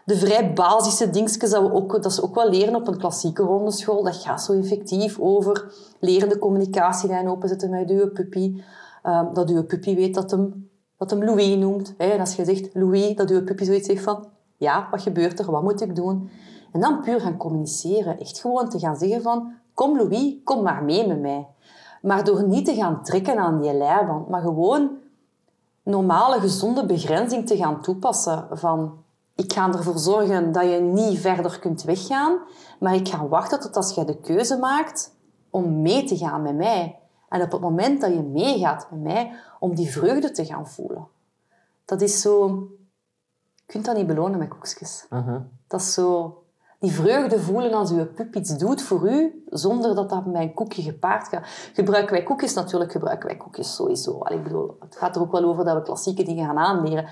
de 0.04 0.16
vrij 0.16 0.52
basische 0.52 1.11
dingetjes 1.11 1.50
dat, 1.50 1.62
we 1.62 1.73
ook, 1.73 2.02
dat 2.02 2.12
ze 2.12 2.23
ook 2.23 2.35
wel 2.35 2.50
leren 2.50 2.75
op 2.75 2.88
een 2.88 2.99
klassieke 2.99 3.42
rondeschool. 3.42 4.02
Dat 4.02 4.16
gaat 4.16 4.42
zo 4.42 4.52
effectief 4.52 5.18
over 5.18 5.73
leren 6.00 6.28
de 6.28 6.38
communicatielijn 6.38 7.28
openzetten 7.28 7.71
met 7.71 7.90
uw 7.90 8.11
puppy. 8.11 8.62
Um, 9.04 9.35
dat 9.35 9.50
uw 9.50 9.64
puppy 9.64 9.95
weet 9.95 10.14
dat 10.14 10.30
hem, 10.30 10.71
dat 10.97 11.11
hem 11.11 11.25
Louis 11.25 11.56
noemt. 11.56 11.95
En 11.97 12.21
als 12.21 12.37
je 12.37 12.45
zegt 12.45 12.75
Louis, 12.75 13.16
dat 13.16 13.30
uw 13.30 13.45
puppy 13.45 13.64
zoiets 13.64 13.87
zegt 13.87 14.02
van... 14.02 14.28
Ja, 14.56 14.88
wat 14.90 15.02
gebeurt 15.02 15.38
er? 15.38 15.50
Wat 15.50 15.62
moet 15.62 15.80
ik 15.80 15.95
doen? 15.95 16.30
En 16.73 16.80
dan 16.80 17.00
puur 17.00 17.21
gaan 17.21 17.37
communiceren. 17.37 18.18
Echt 18.18 18.40
gewoon 18.40 18.68
te 18.68 18.78
gaan 18.78 18.97
zeggen 18.97 19.23
van... 19.23 19.52
Kom 19.75 19.97
Louis, 19.97 20.35
kom 20.45 20.62
maar 20.62 20.85
mee 20.85 21.06
met 21.06 21.21
mij. 21.21 21.49
Maar 22.03 22.25
door 22.25 22.45
niet 22.45 22.65
te 22.65 22.75
gaan 22.75 23.03
trekken 23.03 23.38
aan 23.38 23.61
die 23.61 23.75
leiband, 23.75 24.29
maar 24.29 24.41
gewoon 24.41 24.91
normale, 25.83 26.41
gezonde 26.41 26.87
begrenzing 26.87 27.47
te 27.47 27.57
gaan 27.57 27.83
toepassen. 27.83 28.47
Van, 28.50 29.05
ik 29.35 29.53
ga 29.53 29.73
ervoor 29.73 29.99
zorgen 29.99 30.53
dat 30.53 30.71
je 30.71 30.81
niet 30.81 31.19
verder 31.19 31.59
kunt 31.59 31.83
weggaan, 31.83 32.38
maar 32.81 32.95
ik 32.95 33.09
ga 33.09 33.26
wachten 33.26 33.61
tot 33.61 33.76
als 33.76 33.95
jij 33.95 34.05
de 34.05 34.17
keuze 34.17 34.59
maakt 34.59 35.15
om 35.50 35.83
mee 35.83 36.05
te 36.05 36.17
gaan 36.17 36.43
met 36.43 36.57
mij. 36.57 36.99
En 37.29 37.43
op 37.43 37.53
het 37.53 37.61
moment 37.61 38.00
dat 38.00 38.12
je 38.12 38.23
meegaat 38.23 38.87
met 38.91 39.00
mij, 39.00 39.33
om 39.59 39.75
die 39.75 39.91
vreugde 39.91 40.31
te 40.31 40.45
gaan 40.45 40.69
voelen. 40.69 41.07
Dat 41.85 42.00
is 42.00 42.21
zo... 42.21 42.47
Je 43.55 43.73
kunt 43.73 43.85
dat 43.85 43.97
niet 43.97 44.07
belonen 44.07 44.38
met 44.38 44.49
koekjes. 44.49 45.07
Mhm. 45.11 45.41
Dat 45.67 45.81
is 45.81 45.93
zo 45.93 46.43
die 46.87 46.95
vreugde 46.95 47.40
voelen 47.40 47.73
als 47.73 47.90
uw 47.90 48.07
pup 48.07 48.35
iets 48.35 48.57
doet 48.59 48.83
voor 48.83 49.11
u, 49.11 49.45
zonder 49.50 49.95
dat 49.95 50.09
dat 50.09 50.26
met 50.26 50.43
een 50.43 50.55
koekje 50.55 50.83
gepaard 50.83 51.28
gaat. 51.28 51.47
Gebruiken 51.73 52.12
wij 52.12 52.23
koekjes? 52.23 52.55
Natuurlijk 52.55 52.93
gebruiken 52.93 53.28
wij 53.28 53.37
koekjes 53.37 53.75
sowieso. 53.75 54.19
Allee, 54.19 54.38
ik 54.38 54.45
bedoel, 54.45 54.76
het 54.81 54.97
gaat 54.97 55.16
er 55.16 55.23
ook 55.23 55.33
wel 55.33 55.45
over 55.45 55.64
dat 55.64 55.76
we 55.76 55.83
klassieke 55.83 56.23
dingen 56.23 56.47
gaan 56.47 56.59
aanleren. 56.59 57.09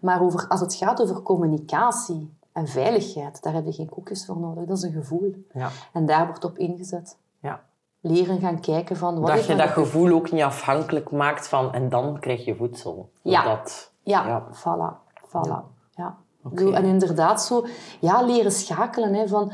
Maar 0.00 0.22
over, 0.22 0.48
als 0.48 0.60
het 0.60 0.74
gaat 0.74 1.02
over 1.02 1.22
communicatie 1.22 2.36
en 2.52 2.66
veiligheid, 2.66 3.42
daar 3.42 3.52
heb 3.52 3.64
je 3.64 3.72
geen 3.72 3.88
koekjes 3.88 4.26
voor 4.26 4.38
nodig. 4.38 4.64
Dat 4.64 4.76
is 4.76 4.82
een 4.82 4.92
gevoel. 4.92 5.34
Ja. 5.52 5.68
En 5.92 6.06
daar 6.06 6.26
wordt 6.26 6.44
op 6.44 6.58
ingezet. 6.58 7.18
ja. 7.40 7.66
Leren 8.00 8.40
gaan 8.40 8.60
kijken 8.60 8.96
van... 8.96 9.20
Wat 9.20 9.30
Dat 9.30 9.44
je 9.46 9.54
dat 9.54 9.68
gevoel 9.68 10.12
ook 10.12 10.30
niet 10.32 10.42
afhankelijk 10.42 11.10
maakt 11.10 11.48
van... 11.48 11.72
En 11.72 11.88
dan 11.88 12.20
krijg 12.20 12.44
je 12.44 12.56
voedsel. 12.56 13.10
Ja. 13.22 13.42
Dat, 13.42 13.92
Ja, 14.02 14.26
Ja. 14.26 14.46
voilà. 14.52 15.12
voilà. 15.26 15.62
Ja. 15.90 16.16
En 16.54 16.84
inderdaad 16.84 17.42
zo, 17.42 17.66
ja, 18.00 18.22
leren 18.22 18.52
schakelen. 18.52 19.14
Hè, 19.14 19.28
van, 19.28 19.52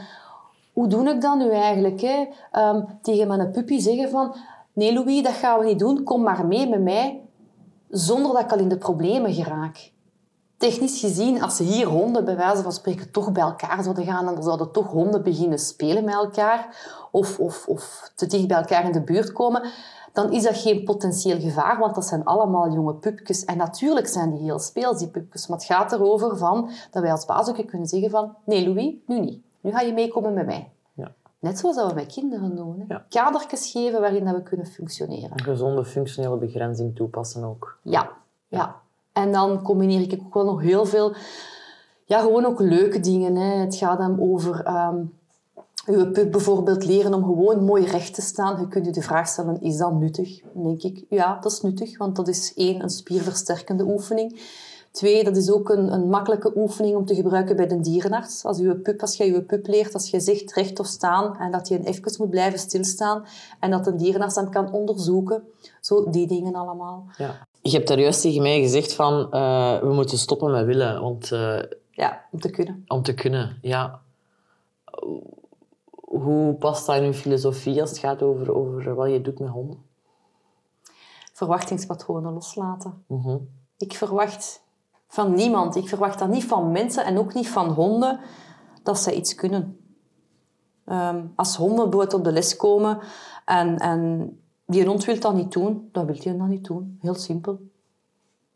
hoe 0.72 0.88
doe 0.88 1.08
ik 1.08 1.20
dat 1.20 1.38
nu 1.38 1.50
eigenlijk? 1.50 2.00
Hè? 2.00 2.26
Ehm, 2.50 2.82
tegen 3.02 3.28
mijn 3.28 3.50
puppy 3.50 3.78
zeggen 3.78 4.10
van, 4.10 4.36
nee 4.72 4.92
Louis, 4.92 5.22
dat 5.22 5.32
gaan 5.32 5.58
we 5.58 5.64
niet 5.64 5.78
doen. 5.78 6.02
Kom 6.02 6.22
maar 6.22 6.46
mee 6.46 6.68
met 6.68 6.82
mij. 6.82 7.22
Zonder 7.88 8.32
dat 8.32 8.42
ik 8.42 8.52
al 8.52 8.58
in 8.58 8.68
de 8.68 8.78
problemen 8.78 9.34
geraak. 9.34 9.92
Technisch 10.56 11.00
gezien, 11.00 11.42
als 11.42 11.56
ze 11.56 11.62
hier 11.62 11.86
honden 11.86 12.24
bij 12.24 12.36
wijze 12.36 12.62
van 12.62 12.72
spreken 12.72 13.10
toch 13.10 13.32
bij 13.32 13.42
elkaar 13.42 13.82
zouden 13.82 14.04
gaan 14.04 14.36
er 14.36 14.42
zouden 14.42 14.72
toch 14.72 14.86
honden 14.86 15.22
beginnen 15.22 15.58
spelen 15.58 16.04
met 16.04 16.14
elkaar 16.14 16.76
of, 17.10 17.38
of, 17.38 17.66
of 17.68 18.10
te 18.14 18.26
dicht 18.26 18.48
bij 18.48 18.56
elkaar 18.56 18.84
in 18.84 18.92
de 18.92 19.02
buurt 19.02 19.32
komen, 19.32 19.62
dan 20.14 20.32
is 20.32 20.42
dat 20.42 20.56
geen 20.56 20.84
potentieel 20.84 21.40
gevaar, 21.40 21.78
want 21.78 21.94
dat 21.94 22.04
zijn 22.04 22.24
allemaal 22.24 22.72
jonge 22.72 22.94
pupjes. 22.94 23.44
En 23.44 23.56
natuurlijk 23.56 24.06
zijn 24.06 24.30
die 24.30 24.42
heel 24.42 24.58
speels, 24.58 24.98
die 24.98 25.08
pupjes. 25.08 25.46
Maar 25.46 25.58
het 25.58 25.66
gaat 25.66 25.92
erover 25.92 26.36
van, 26.36 26.70
dat 26.90 27.02
wij 27.02 27.12
als 27.12 27.24
baas 27.24 27.48
ook 27.48 27.66
kunnen 27.66 27.86
zeggen 27.86 28.10
van 28.10 28.34
nee 28.44 28.68
Louis, 28.68 28.94
nu 29.06 29.20
niet. 29.20 29.42
Nu 29.60 29.70
ga 29.70 29.80
je 29.80 29.92
meekomen 29.92 30.34
met 30.34 30.46
mij. 30.46 30.70
Ja. 30.92 31.12
Net 31.38 31.58
zoals 31.58 31.76
dat 31.76 31.88
we 31.88 31.94
met 31.94 32.12
kinderen 32.12 32.56
doen. 32.56 32.78
Hè. 32.78 32.94
Ja. 32.94 33.04
Kadertjes 33.08 33.70
geven 33.70 34.00
waarin 34.00 34.24
dat 34.24 34.34
we 34.34 34.42
kunnen 34.42 34.66
functioneren. 34.66 35.30
Een 35.32 35.44
gezonde 35.44 35.84
functionele 35.84 36.36
begrenzing 36.36 36.96
toepassen 36.96 37.44
ook. 37.44 37.78
Ja, 37.82 38.10
ja. 38.48 38.76
En 39.12 39.32
dan 39.32 39.62
combineer 39.62 40.00
ik 40.00 40.22
ook 40.24 40.34
wel 40.34 40.44
nog 40.44 40.60
heel 40.60 40.84
veel... 40.84 41.14
Ja, 42.04 42.20
gewoon 42.20 42.44
ook 42.44 42.60
leuke 42.60 43.00
dingen. 43.00 43.36
Hè. 43.36 43.56
Het 43.56 43.76
gaat 43.76 43.98
dan 43.98 44.20
over... 44.20 44.64
ehm 44.64 44.96
uw 45.86 46.10
pup 46.10 46.30
bijvoorbeeld 46.32 46.84
leren 46.84 47.14
om 47.14 47.22
gewoon 47.24 47.64
mooi 47.64 47.84
recht 47.86 48.14
te 48.14 48.22
staan. 48.22 48.60
Je 48.60 48.68
kunt 48.68 48.86
je 48.86 48.92
de 48.92 49.02
vraag 49.02 49.28
stellen, 49.28 49.60
is 49.60 49.76
dat 49.76 49.92
nuttig? 49.92 50.40
Dan 50.54 50.62
denk 50.62 50.82
ik, 50.82 51.04
ja, 51.08 51.38
dat 51.40 51.52
is 51.52 51.60
nuttig. 51.60 51.98
Want 51.98 52.16
dat 52.16 52.28
is 52.28 52.52
één, 52.56 52.82
een 52.82 52.90
spierversterkende 52.90 53.84
oefening. 53.84 54.40
Twee, 54.90 55.24
dat 55.24 55.36
is 55.36 55.50
ook 55.50 55.68
een, 55.68 55.92
een 55.92 56.08
makkelijke 56.08 56.52
oefening 56.56 56.96
om 56.96 57.04
te 57.04 57.14
gebruiken 57.14 57.56
bij 57.56 57.66
de 57.66 57.80
dierenarts. 57.80 58.44
Als, 58.44 58.58
uw 58.58 58.80
pup, 58.80 59.00
als 59.00 59.16
je 59.16 59.24
je 59.24 59.42
pup 59.42 59.66
leert, 59.66 59.94
als 59.94 60.10
je 60.10 60.20
zegt 60.20 60.52
rechtop 60.52 60.86
staan 60.86 61.36
en 61.38 61.50
dat 61.50 61.68
je 61.68 61.84
even 61.84 62.14
moet 62.18 62.30
blijven 62.30 62.58
stilstaan 62.58 63.24
en 63.60 63.70
dat 63.70 63.86
een 63.86 63.96
dierenarts 63.96 64.34
dan 64.34 64.50
kan 64.50 64.72
onderzoeken. 64.72 65.42
Zo, 65.80 66.10
die 66.10 66.26
dingen 66.26 66.54
allemaal. 66.54 67.06
Ja. 67.16 67.46
Je 67.62 67.70
hebt 67.70 67.88
daar 67.88 68.00
juist 68.00 68.20
tegen 68.20 68.42
mij 68.42 68.60
gezegd 68.60 68.92
van... 68.94 69.32
eh, 69.32 69.78
we 69.80 69.92
moeten 69.92 70.18
stoppen 70.18 70.50
met 70.50 70.64
willen. 70.64 71.00
Want 71.00 71.32
eh, 71.32 71.58
Ja, 71.90 72.24
om 72.30 72.40
te 72.40 72.50
kunnen. 72.50 72.84
om 72.88 73.02
te 73.02 73.14
kunnen, 73.14 73.58
ja. 73.62 74.00
Hoe 76.22 76.54
past 76.54 76.86
dat 76.86 76.96
in 76.96 77.04
uw 77.04 77.12
filosofie 77.12 77.80
als 77.80 77.90
het 77.90 77.98
gaat 77.98 78.22
over, 78.22 78.54
over 78.54 78.94
wat 78.94 79.10
je 79.10 79.20
doet 79.20 79.38
met 79.38 79.48
honden? 79.48 79.82
Verwachtingspatronen 81.32 82.32
loslaten. 82.32 83.04
Mhm. 83.06 83.36
Ik 83.76 83.94
verwacht 83.94 84.62
van 85.08 85.34
niemand, 85.34 85.76
ik 85.76 85.88
verwacht 85.88 86.18
dat 86.18 86.28
niet 86.28 86.44
van 86.44 86.72
mensen 86.72 87.04
en 87.04 87.18
ook 87.18 87.34
niet 87.34 87.48
van 87.48 87.68
honden, 87.68 88.20
dat 88.82 88.98
zij 88.98 89.14
iets 89.14 89.34
kunnen. 89.34 89.78
Ehm, 90.84 91.26
als 91.34 91.56
honden 91.56 91.90
bijvoorbeeld 91.90 92.14
op 92.14 92.24
de 92.24 92.32
les 92.32 92.56
komen 92.56 92.98
en, 93.44 93.78
en 93.78 94.32
die 94.66 94.86
hond 94.86 95.04
wil 95.04 95.20
dat 95.20 95.34
niet 95.34 95.52
doen, 95.52 95.88
dan 95.92 96.06
wil 96.06 96.16
hij 96.22 96.36
dat 96.36 96.48
niet 96.48 96.64
doen. 96.64 96.98
Heel 97.00 97.14
simpel. 97.14 97.60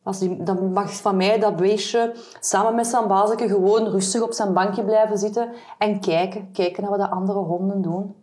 Als 0.09 0.19
die, 0.19 0.43
dan 0.43 0.73
mag 0.73 0.97
van 0.97 1.17
mij 1.17 1.39
dat 1.39 1.57
beestje 1.57 2.15
samen 2.41 2.75
met 2.75 2.87
zijn 2.87 3.09
bazeke 3.09 3.49
gewoon 3.49 3.87
rustig 3.87 4.23
op 4.23 4.33
zijn 4.33 4.53
bankje 4.53 4.85
blijven 4.85 5.19
zitten 5.19 5.53
en 5.79 6.01
kijken. 6.01 6.53
Kijken 6.53 6.83
naar 6.83 6.91
wat 6.91 7.01
de 7.01 7.09
andere 7.09 7.39
honden 7.39 7.83
doen. 7.83 8.15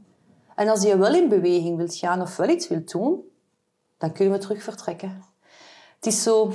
En 0.55 0.67
als 0.67 0.83
hij 0.83 0.97
wel 0.97 1.15
in 1.15 1.29
beweging 1.29 1.77
wil 1.77 1.87
gaan 1.87 2.21
of 2.21 2.37
wel 2.37 2.49
iets 2.49 2.67
wil 2.67 2.81
doen, 2.85 3.21
dan 3.97 4.11
kunnen 4.11 4.33
we 4.33 4.39
terug 4.39 4.63
vertrekken. 4.63 5.23
Het 5.95 6.05
is 6.05 6.23
zo... 6.23 6.51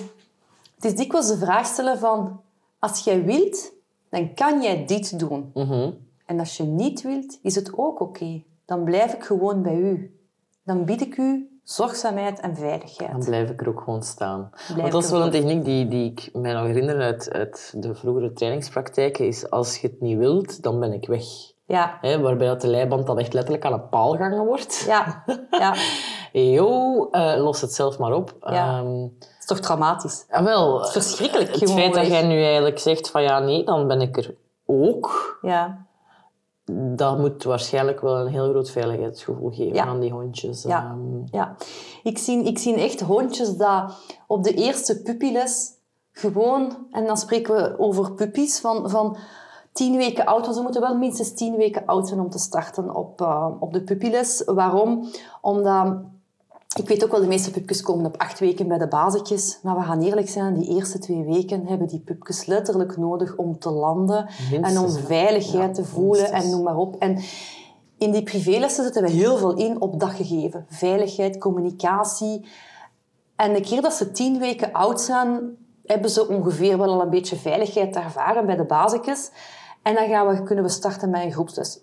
Het 0.75 0.85
is 0.85 0.95
dikwijls 0.95 1.29
de 1.29 1.37
vraag 1.37 1.67
stellen 1.67 1.99
van... 1.99 2.41
Als 2.79 3.05
jij 3.05 3.25
wilt, 3.25 3.73
dan 4.09 4.35
kan 4.35 4.63
jij 4.63 4.87
dit 4.87 5.19
doen. 5.19 5.51
Mhm. 5.55 5.91
En 6.27 6.39
als 6.39 6.57
je 6.57 6.63
niet 6.63 7.03
wilt, 7.03 7.39
is 7.43 7.55
het 7.55 7.79
ook 7.79 8.01
oké. 8.01 8.43
Dan 8.65 8.85
blijf 8.85 9.15
ik 9.15 9.25
gewoon 9.25 9.63
bij 9.63 9.77
u. 9.77 10.19
Dan 10.65 10.85
bied 10.85 11.01
ik 11.01 11.17
u 11.17 11.50
zorgzaamheid 11.63 12.41
en 12.41 12.57
veiligheid. 12.57 13.11
Dan 13.11 13.25
blijf 13.25 13.51
ik 13.51 13.61
er 13.61 13.69
ook 13.69 13.81
gewoon 13.81 14.03
staan. 14.03 14.51
Blijf 14.51 14.81
Want 14.81 14.93
dat 14.93 15.05
is 15.05 15.11
wel 15.11 15.23
een 15.23 15.31
techniek 15.31 15.65
die, 15.65 15.89
die 15.89 16.11
ik 16.11 16.31
mij 16.33 16.53
nog 16.53 16.65
herinner 16.67 17.01
uit, 17.01 17.33
uit 17.33 17.73
de 17.77 17.95
vroegere 17.95 18.33
trainingspraktijken. 18.33 19.27
Is 19.27 19.51
als 19.51 19.77
je 19.79 19.87
het 19.87 20.01
niet 20.01 20.19
wilt, 20.19 20.63
dan 20.63 20.81
ben 20.81 20.93
ik 20.93 21.07
weg. 21.07 21.23
Ja, 21.67 21.99
Hè, 22.01 22.21
waarbij 22.21 22.47
dat 22.47 22.61
de 22.61 22.69
leiband 22.69 23.07
dan 23.07 23.19
echt 23.19 23.33
letterlijk 23.33 23.65
aan 23.65 23.73
een 23.73 23.89
paal 23.89 24.17
gangen 24.17 24.45
wordt. 24.47 24.85
ja, 24.87 25.25
ja. 25.51 25.75
Yo, 26.33 27.09
eh, 27.11 27.35
los 27.43 27.61
het 27.61 27.73
zelf 27.73 27.99
maar 27.99 28.13
op. 28.13 28.35
Ja. 28.41 28.79
Ehm, 28.79 29.03
Het 29.03 29.37
is 29.39 29.45
toch 29.47 29.59
traumatisch? 29.61 30.25
ah, 30.31 30.45
wel, 30.45 30.77
Het 30.79 30.87
is 30.87 30.93
verschrikkelijk. 30.93 31.61
het 31.61 31.73
feit 31.73 31.95
dat 31.95 32.07
jij 32.07 32.27
nu 32.27 32.43
eigenlijk 32.43 32.79
zegt 32.79 33.11
van 33.11 33.23
ja, 33.23 33.39
nee, 33.39 33.65
dan 33.65 33.87
ben 33.89 34.01
ik 34.01 34.17
er 34.17 34.35
ook. 34.67 35.39
Ja, 35.43 35.87
Dat 36.97 37.19
moet 37.19 37.43
waarschijnlijk 37.45 38.01
wel 38.01 38.17
een 38.19 38.33
heel 38.33 38.51
groot 38.51 38.71
veiligheidsgevoel 38.71 39.51
geven 39.51 39.75
Ja. 39.75 39.85
aan 39.85 40.01
die 40.01 40.11
hondjes. 40.13 40.63
Ja. 40.63 40.85
Ehm, 40.85 41.23
ja. 41.31 41.57
Ik 42.03 42.19
zie, 42.19 42.43
ik 42.43 42.59
zie 42.59 42.75
echt 42.75 43.01
hondjes 43.01 43.57
dat 43.57 43.95
op 44.27 44.45
de 44.45 44.55
eerste 44.55 45.03
puppyles 45.03 45.73
gewoon... 46.13 46.87
En 46.91 47.07
dan 47.07 47.17
spreken 47.17 47.55
we 47.55 47.79
over 47.79 48.13
puppies 48.13 48.61
van... 48.61 48.91
van 48.91 49.17
tien 49.73 49.97
weken 49.97 50.25
oud, 50.25 50.45
want 50.45 50.57
ze 50.57 50.63
moeten 50.63 50.81
wel 50.81 50.97
minstens 50.97 51.33
tien 51.35 51.57
weken 51.57 51.87
oud 51.87 52.09
zijn 52.09 52.21
om 52.21 52.31
te 52.31 52.39
starten 52.39 52.95
op, 52.95 53.21
eh, 53.21 53.49
op 53.61 53.73
de 53.73 53.83
puppyles. 53.83 54.43
Waarom? 54.47 55.09
Omdat, 55.41 55.95
ik 56.79 56.89
weet 56.89 57.05
ook 57.05 57.11
wel, 57.11 57.21
de 57.21 57.27
meeste 57.27 57.51
pupjes 57.51 57.83
komen 57.83 58.07
op 58.07 58.17
acht 58.17 58.39
weken 58.39 58.69
bij 58.69 58.79
de 58.79 58.89
bazetjes. 58.89 59.59
Maar 59.63 59.77
we 59.77 59.83
gaan 59.83 60.03
eerlijk 60.03 60.29
zijn, 60.29 60.55
die 60.55 60.69
eerste 60.69 60.99
twee 60.99 61.25
weken 61.25 61.67
hebben 61.67 61.87
die 61.87 62.01
pupjes 62.01 62.47
letterlijk 62.47 62.97
nodig 62.97 63.37
om 63.37 63.59
te 63.59 63.71
landen. 63.71 64.29
Minstens, 64.51 64.77
en 64.77 64.79
om 64.79 64.91
veiligheid 64.91 65.77
Ja, 65.77 65.83
te 65.83 65.85
voelen 65.85 66.21
minstens. 66.23 66.45
en 66.45 66.51
noem 66.51 66.63
maar 66.63 66.77
op. 66.77 66.97
En 66.99 67.19
in 67.99 68.11
die 68.11 68.23
privélessen 68.23 68.85
zetten 68.85 69.03
we 69.03 69.11
heel 69.11 69.37
veel 69.37 69.57
in 69.57 69.81
op 69.81 70.01
dat 70.01 70.11
gegeven. 70.11 70.67
Veiligheid, 70.69 71.39
communicatie. 71.39 72.47
En 73.37 73.53
de 73.53 73.61
keer 73.61 73.83
dat 73.83 73.93
ze 73.93 74.11
tien 74.11 74.39
weken 74.39 74.73
oud 74.73 75.01
zijn, 75.01 75.41
hebben 75.85 76.11
ze 76.11 76.29
ongeveer 76.29 76.79
wel 76.79 76.93
al 76.93 77.03
een 77.03 77.11
beetje 77.11 77.37
veiligheid 77.37 77.97
ervaren 77.97 78.47
bij 78.47 78.57
de 78.57 78.65
basisjes. 78.65 79.31
En 79.83 79.95
dan 79.95 80.09
gaan 80.09 80.27
we, 80.27 80.43
kunnen 80.43 80.65
we 80.65 80.71
starten 80.71 81.11
met 81.11 81.23
een 81.23 81.33
groepsles. 81.33 81.81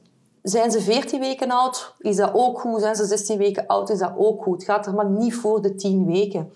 Zijn 0.49 0.71
ze 0.71 0.81
14 0.81 1.19
weken 1.19 1.51
oud, 1.51 1.95
is 1.99 2.15
dat 2.15 2.31
ook 2.33 2.59
goed. 2.59 2.81
Zijn 2.81 2.95
ze 2.95 3.05
16 3.05 3.37
weken 3.37 3.67
oud, 3.67 3.89
is 3.89 3.99
dat 3.99 4.13
ook 4.17 4.43
goed. 4.43 4.53
Het 4.53 4.63
gaat 4.63 4.85
er 4.85 4.93
maar 4.93 5.09
niet 5.09 5.35
voor 5.35 5.61
de 5.61 5.75
10 5.75 6.05
weken. 6.05 6.53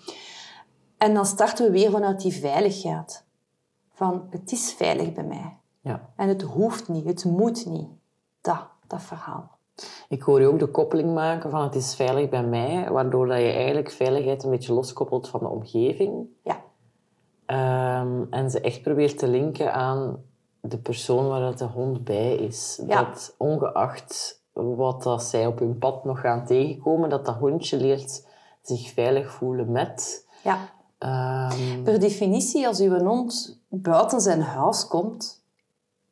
En 0.96 1.14
dan 1.14 1.26
starten 1.26 1.64
we 1.64 1.70
weer 1.72 1.90
vanuit 1.90 2.20
die 2.20 2.32
veiligheid. 2.32 3.24
Van, 3.92 4.26
het 4.30 4.52
is 4.52 4.72
veilig 4.72 5.12
bij 5.12 5.24
mij. 5.24 5.56
ja. 5.80 6.08
En 6.16 6.28
het 6.28 6.42
hoeft 6.42 6.88
niet, 6.88 7.04
het 7.04 7.24
moet 7.24 7.66
niet. 7.66 7.88
Dat, 8.40 8.66
dat 8.86 9.02
verhaal. 9.02 9.50
Ik 10.08 10.22
hoor 10.22 10.40
je 10.40 10.46
ook 10.46 10.58
de 10.58 10.66
koppeling 10.66 11.14
maken 11.14 11.50
van 11.50 11.62
het 11.62 11.74
is 11.74 11.94
veilig 11.94 12.28
bij 12.28 12.44
mij, 12.44 12.90
waardoor 12.90 13.26
dat 13.26 13.38
je 13.38 13.52
eigenlijk 13.52 13.90
veiligheid 13.90 14.44
een 14.44 14.50
beetje 14.50 14.72
loskoppelt 14.72 15.28
van 15.28 15.40
de 15.40 15.48
omgeving. 15.48 16.26
Ja. 16.42 16.60
Ehm, 17.46 18.22
en 18.30 18.50
ze 18.50 18.60
echt 18.60 18.82
probeert 18.82 19.18
te 19.18 19.28
linken 19.28 19.74
aan 19.74 20.22
de 20.62 20.78
persoon 20.78 21.28
waar 21.28 21.40
dat 21.40 21.58
de 21.58 21.64
hond 21.64 22.04
bij 22.04 22.34
is. 22.34 22.80
Ja. 22.86 23.02
Dat 23.04 23.34
ongeacht 23.38 24.40
wat 24.52 25.02
dat 25.02 25.22
zij 25.22 25.46
op 25.46 25.58
hun 25.58 25.78
pad 25.78 26.04
nog 26.04 26.20
gaan 26.20 26.44
tegenkomen, 26.46 27.10
dat 27.10 27.26
dat 27.26 27.36
hondje 27.36 27.76
leert 27.76 28.26
zich 28.62 28.92
veilig 28.92 29.32
voelen 29.32 29.72
met. 29.72 30.26
ja. 30.42 30.58
Ehm, 30.98 31.82
Per 31.82 32.00
definitie, 32.00 32.66
als 32.66 32.80
uw 32.80 32.98
hond 32.98 33.60
buiten 33.68 34.20
zijn 34.20 34.40
huis 34.42 34.86
komt, 34.86 35.44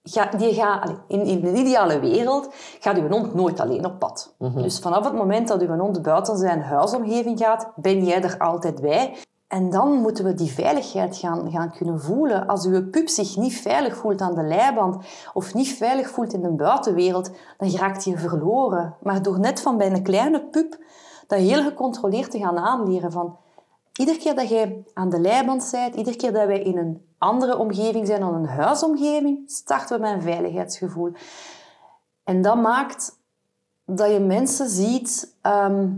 ga, 0.03 0.27
die 0.27 0.55
gaat, 0.55 0.83
allee, 0.83 0.97
in, 1.09 1.21
in 1.21 1.47
een 1.47 1.57
ideale 1.57 2.01
wereld 2.01 2.49
gaat 2.81 2.97
uw 2.97 3.09
hond 3.09 3.35
nooit 3.35 3.61
alleen 3.61 3.85
op 3.87 3.99
pad. 3.99 4.35
Dus 4.55 4.79
vanaf 4.79 5.05
het 5.05 5.15
moment 5.15 5.49
dat 5.49 5.63
uw 5.63 5.77
hond 5.79 6.03
buiten 6.03 6.37
zijn 6.37 6.63
huisomgeving 6.63 7.39
gaat, 7.39 7.73
ben 7.77 8.05
jij 8.05 8.23
er 8.23 8.39
altijd 8.39 8.81
bij. 8.81 9.17
En 9.51 9.71
dan 9.71 9.93
moeten 9.93 10.25
we 10.25 10.35
die 10.35 10.51
veiligheid 10.53 11.17
gaan, 11.17 11.51
gaan 11.51 11.73
kunnen 11.73 12.01
voelen. 12.01 12.47
Als 12.47 12.67
uw 12.67 12.91
pup 12.91 13.09
zich 13.09 13.37
niet 13.37 13.55
veilig 13.55 13.97
voelt 13.97 14.21
aan 14.21 14.35
de 14.35 14.43
leiband 14.43 15.05
of 15.33 15.55
niet 15.55 15.69
veilig 15.69 16.11
voelt 16.11 16.33
in 16.33 16.43
de 16.43 16.51
buitenwereld, 16.51 17.31
dan 17.59 17.71
raakt 17.71 18.05
hij 18.05 18.19
verloren. 18.19 18.95
Maar 19.03 19.23
door 19.23 19.41
net 19.41 19.61
van 19.61 19.77
bij 19.77 19.93
een 19.93 20.03
kleine 20.03 20.45
pup 20.45 20.79
dat 21.27 21.39
heel 21.39 21.63
gecontroleerd 21.63 22.31
te 22.31 22.39
gaan 22.39 22.59
aanleren 22.59 23.13
van 23.13 23.37
Iedere 24.01 24.19
keer 24.19 24.35
dat 24.35 24.49
jij 24.49 24.85
aan 24.95 25.11
de 25.11 25.21
leiband 25.21 25.69
bent, 25.71 25.95
iedere 25.95 26.17
keer 26.17 26.33
dat 26.33 26.47
wij 26.47 26.63
in 26.63 26.79
een 26.79 27.07
andere 27.19 27.59
omgeving 27.59 28.07
zijn 28.07 28.21
dan 28.21 28.35
een 28.35 28.47
huisomgeving, 28.47 29.43
starten 29.47 29.97
we 29.97 30.03
met 30.03 30.13
een 30.13 30.23
veiligheidsgevoel. 30.23 31.13
En 32.25 32.43
dat 32.43 32.57
maakt 32.57 33.19
dat 33.85 34.11
je 34.11 34.21
mensen 34.21 34.69
ziet 34.69 35.37
ehm, 35.41 35.89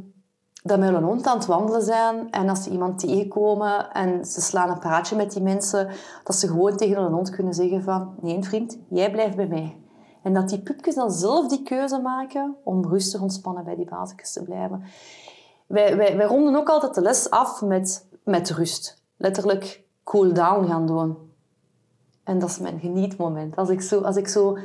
dat 0.62 0.78
met 0.78 0.94
een 0.94 1.02
hond 1.02 1.26
aan 1.26 1.36
het 1.36 1.46
wandelen 1.46 1.82
zijn 1.82 2.30
en 2.30 2.48
als 2.48 2.62
ze 2.62 2.70
iemand 2.70 2.98
tegenkomen 2.98 3.92
en 3.92 4.24
ze 4.24 4.40
slaan 4.40 4.70
een 4.70 4.78
praatje 4.78 5.16
met 5.16 5.32
die 5.32 5.42
mensen, 5.42 5.88
dat 6.24 6.36
ze 6.36 6.46
gewoon 6.46 6.76
tegen 6.76 7.02
een 7.02 7.12
hond 7.12 7.30
kunnen 7.30 7.54
zeggen 7.54 7.82
van 7.82 8.14
nee 8.20 8.42
vriend, 8.42 8.78
jij 8.88 9.10
blijft 9.10 9.36
bij 9.36 9.46
mij. 9.46 9.76
En 10.22 10.34
dat 10.34 10.48
die 10.48 10.60
pupjes 10.60 10.94
dan 10.94 11.10
zelf 11.10 11.48
die 11.48 11.62
keuze 11.62 11.98
maken 11.98 12.56
om 12.64 12.88
rustig 12.88 13.20
ontspannen 13.20 13.64
bij 13.64 13.76
die 13.76 13.88
basisjes 13.88 14.32
te 14.32 14.42
blijven. 14.42 14.84
Wij, 15.66 15.96
wij, 15.96 16.16
wij 16.16 16.26
ronden 16.26 16.56
ook 16.56 16.68
altijd 16.68 16.94
de 16.94 17.00
les 17.00 17.30
af 17.30 17.62
met, 17.62 18.06
met 18.24 18.50
rust. 18.50 19.02
Letterlijk 19.16 19.84
cool 20.04 20.32
down 20.32 20.66
gaan 20.66 20.86
doen. 20.86 21.16
En 22.24 22.38
dat 22.38 22.48
is 22.48 22.58
mijn 22.58 22.80
genietmoment. 22.80 23.56
Als 23.56 23.68
ik 23.68 23.80
zo, 23.80 24.00
als 24.00 24.16
ik 24.16 24.28
zo 24.28 24.58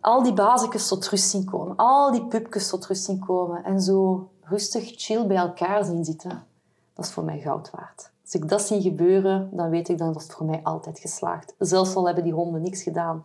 al 0.00 0.22
die 0.22 0.32
basisjes 0.32 0.88
tot 0.88 1.08
rust 1.08 1.30
zien 1.30 1.44
komen, 1.44 1.76
al 1.76 2.12
die 2.12 2.26
pupjes 2.26 2.68
tot 2.68 2.86
rust 2.86 3.04
zien 3.04 3.18
komen 3.18 3.64
en 3.64 3.80
zo 3.80 4.28
rustig 4.48 4.92
chill 4.96 5.26
bij 5.26 5.36
elkaar 5.36 5.84
zien 5.84 6.04
zitten, 6.04 6.46
dat 6.94 7.04
is 7.04 7.12
voor 7.12 7.24
mij 7.24 7.40
goud 7.40 7.70
waard. 7.70 8.10
Als 8.22 8.34
ik 8.34 8.48
dat 8.48 8.62
zie 8.62 8.80
gebeuren, 8.80 9.50
dan 9.52 9.70
weet 9.70 9.88
ik 9.88 9.98
dan 9.98 10.12
dat 10.12 10.22
het 10.22 10.32
voor 10.32 10.46
mij 10.46 10.60
altijd 10.62 10.98
geslaagd. 10.98 11.54
Zelfs 11.58 11.94
al 11.94 12.06
hebben 12.06 12.24
die 12.24 12.32
honden 12.32 12.62
niks 12.62 12.82
gedaan, 12.82 13.24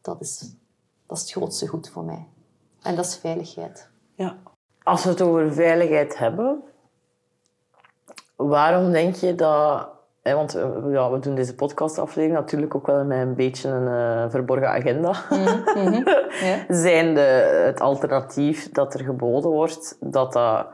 dat 0.00 0.20
is, 0.20 0.38
dat 1.06 1.16
is 1.16 1.22
het 1.22 1.32
grootste 1.32 1.66
goed 1.66 1.88
voor 1.88 2.04
mij. 2.04 2.26
En 2.82 2.96
dat 2.96 3.04
is 3.06 3.16
veiligheid. 3.16 3.88
Ja. 4.14 4.36
Als 4.82 5.04
we 5.04 5.10
het 5.10 5.20
over 5.20 5.52
veiligheid 5.52 6.18
hebben, 6.18 6.62
waarom 8.36 8.90
denk 8.90 9.14
je 9.14 9.34
dat... 9.34 9.88
Want 10.22 10.54
eh, 10.54 10.68
ja, 10.90 11.10
we 11.10 11.18
doen 11.18 11.34
deze 11.34 11.54
podcastaflevering 11.54 12.32
natuurlijk 12.32 12.74
ook 12.74 12.86
wel 12.86 13.04
met 13.04 13.18
een 13.18 13.34
beetje 13.34 13.68
een 13.68 13.88
eh, 13.88 14.30
verborgen 14.30 14.68
agenda. 14.68 15.14
Ja. 16.40 16.64
Zijn 16.68 17.14
de, 17.14 17.20
het 17.64 17.80
alternatief 17.80 18.70
dat 18.70 18.94
er 18.94 19.04
geboden 19.04 19.50
wordt, 19.50 19.96
dat 20.00 20.32
dat, 20.32 20.66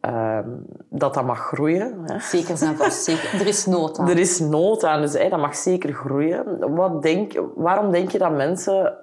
ehm, 0.00 0.48
dat, 0.88 1.14
dat 1.14 1.24
mag 1.24 1.38
groeien. 1.38 2.02
Hè? 2.04 2.18
Zeker 2.18 2.56
zijn 2.56 2.76
vast. 2.76 3.04
Zeker. 3.04 3.40
Er 3.40 3.46
is 3.46 3.66
nood 3.66 3.98
aan. 3.98 4.08
Er 4.08 4.18
is 4.18 4.38
nood 4.38 4.84
aan, 4.84 5.00
dus 5.00 5.12
hè, 5.12 5.28
dat 5.28 5.38
mag 5.38 5.56
zeker 5.56 5.92
groeien. 5.92 6.74
Wat 6.74 7.02
denk, 7.02 7.42
waarom 7.54 7.90
denk 7.90 8.10
je 8.10 8.18
dat 8.18 8.32
mensen 8.32 8.96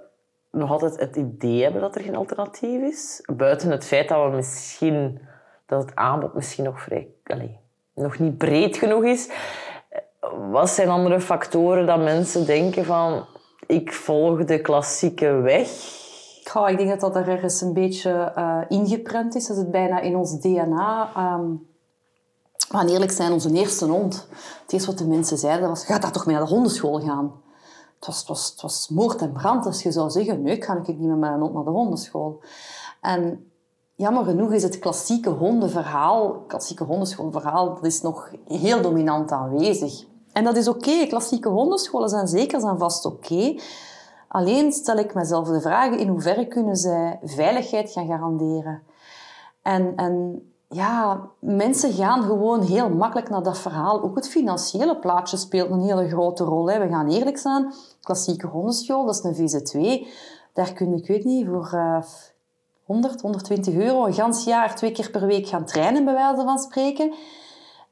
nog 0.52 0.72
altijd 0.72 1.00
het 1.00 1.16
idee 1.16 1.64
hebben 1.64 1.82
dat 1.82 1.96
er 1.96 2.02
geen 2.02 2.16
alternatief 2.16 2.82
is? 2.82 3.24
Buiten 3.34 3.72
het 3.72 3.86
feit 3.86 4.10
dat 4.10 4.30
we 4.30 4.36
misschien 4.36 5.20
dat 5.66 5.82
het 5.82 5.96
aanbod 5.96 6.34
misschien 6.34 6.64
nog 6.64 6.82
vrij, 6.82 7.08
allee, 7.24 7.60
nog 7.96 8.20
niet 8.20 8.38
breed 8.38 8.78
genoeg 8.78 9.04
is. 9.04 9.30
Wat 10.52 10.70
zijn 10.70 10.90
andere 10.90 11.22
factoren 11.22 11.86
dat 11.86 12.00
mensen 12.00 12.46
denken 12.46 12.86
van 12.86 13.26
ik 13.68 13.94
volg 13.94 14.44
de 14.44 14.62
klassieke 14.62 15.32
weg? 15.32 15.70
Ik 16.68 16.78
denk 16.78 16.90
dat 16.90 17.00
dat 17.00 17.16
er 17.16 17.30
ergens 17.30 17.62
een 17.62 17.74
beetje 17.74 18.12
eh, 18.36 18.58
ingeprent 18.68 19.36
is. 19.36 19.48
Dat 19.48 19.58
het 19.58 19.72
bijna 19.72 20.00
in 20.00 20.16
ons 20.16 20.40
DNA. 20.40 21.12
Ehm 21.16 21.52
we 22.72 22.78
gaan 22.78 22.88
eerlijk 22.88 23.12
zijn, 23.12 23.32
onze 23.32 23.52
eerste 23.52 23.86
hond. 23.86 24.28
Het 24.62 24.74
eerste 24.74 24.90
wat 24.90 24.98
de 24.98 25.08
mensen 25.08 25.38
zeiden 25.38 25.70
was, 25.70 25.86
ga 25.86 26.00
daar 26.00 26.12
toch 26.12 26.26
mee 26.26 26.36
naar 26.36 26.46
de 26.46 26.52
hondenschool 26.52 27.00
gaan. 27.00 27.32
Het 27.96 28.06
was, 28.06 28.20
het, 28.20 28.28
was, 28.28 28.50
het 28.50 28.62
was 28.62 28.90
moord 28.90 29.22
en 29.22 29.32
brand 29.32 29.66
als 29.66 29.84
je 29.84 29.92
zou 29.92 30.10
zeggen, 30.10 30.42
nee, 30.42 30.64
ga 30.64 30.78
ik 30.78 30.88
niet 30.88 31.00
met 31.00 31.18
mijn 31.18 31.40
hond 31.40 31.54
naar 31.54 31.64
de 31.64 31.70
hondenschool. 31.70 32.42
En 33.02 33.52
jammer 33.96 34.24
genoeg 34.24 34.52
is 34.54 34.64
het 34.64 34.80
klassieke 34.80 35.30
hondenverhaal, 35.30 36.44
klassieke 36.48 36.84
hondenschoolverhaal, 36.84 37.74
dat 37.74 37.86
is 37.86 38.02
nog 38.02 38.32
heel 38.48 38.82
dominant 38.82 39.32
aanwezig. 39.32 40.06
En 40.34 40.44
dat 40.44 40.56
is 40.56 40.68
oké, 40.68 41.08
klassieke 41.08 41.50
hondenscholen 41.50 42.10
zijn 42.10 42.28
zeker 42.28 42.60
zijn 42.60 42.78
vast 42.78 43.06
oké. 43.06 43.56
Alleen 44.28 44.72
stel 44.72 44.98
ik 44.98 45.14
mezelf 45.14 45.48
de 45.48 45.62
vraag, 45.62 45.96
in 45.96 46.08
hoeverre 46.08 46.48
kunnen 46.48 46.76
zij 46.76 47.20
veiligheid 47.24 47.92
gaan 47.92 48.08
garanderen? 48.08 48.82
En, 49.62 49.94
en 49.96 50.46
ja, 50.68 51.22
mensen 51.40 51.94
gaan 51.94 52.24
gewoon 52.24 52.62
heel 52.62 52.90
makkelijk 52.90 53.30
naar 53.30 53.44
dat 53.44 53.58
verhaal. 53.58 54.02
Ook 54.02 54.16
het 54.16 54.30
financiële 54.30 54.98
plaatje 54.98 55.38
speelt 55.38 55.70
een 55.70 55.82
hele 55.82 56.08
grote 56.08 56.44
rol. 56.44 56.70
Hè. 56.70 56.80
We 56.80 56.88
gaan 56.88 57.10
eerlijk 57.10 57.38
zijn, 57.38 57.74
klassieke 58.02 58.48
hondenschool, 58.48 59.06
dat 59.06 59.16
is 59.16 59.24
een 59.24 59.50
VZ2. 59.50 60.08
Daar 60.54 60.74
kun 60.74 60.90
je, 60.90 60.98
ik 60.98 61.08
weet 61.08 61.24
niet, 61.24 61.48
voor 61.48 61.72
uh, 61.74 62.04
100, 62.86 63.22
120 63.22 63.74
euro 63.74 64.06
een 64.06 64.14
gans 64.14 64.44
jaar 64.44 64.76
twee 64.76 64.92
keer 64.92 65.10
per 65.10 65.26
week 65.26 65.48
gaan 65.48 65.66
trainen, 65.66 66.06
bij 66.06 66.14
wijze 66.14 66.42
van 66.44 66.60
spreken. 66.60 67.14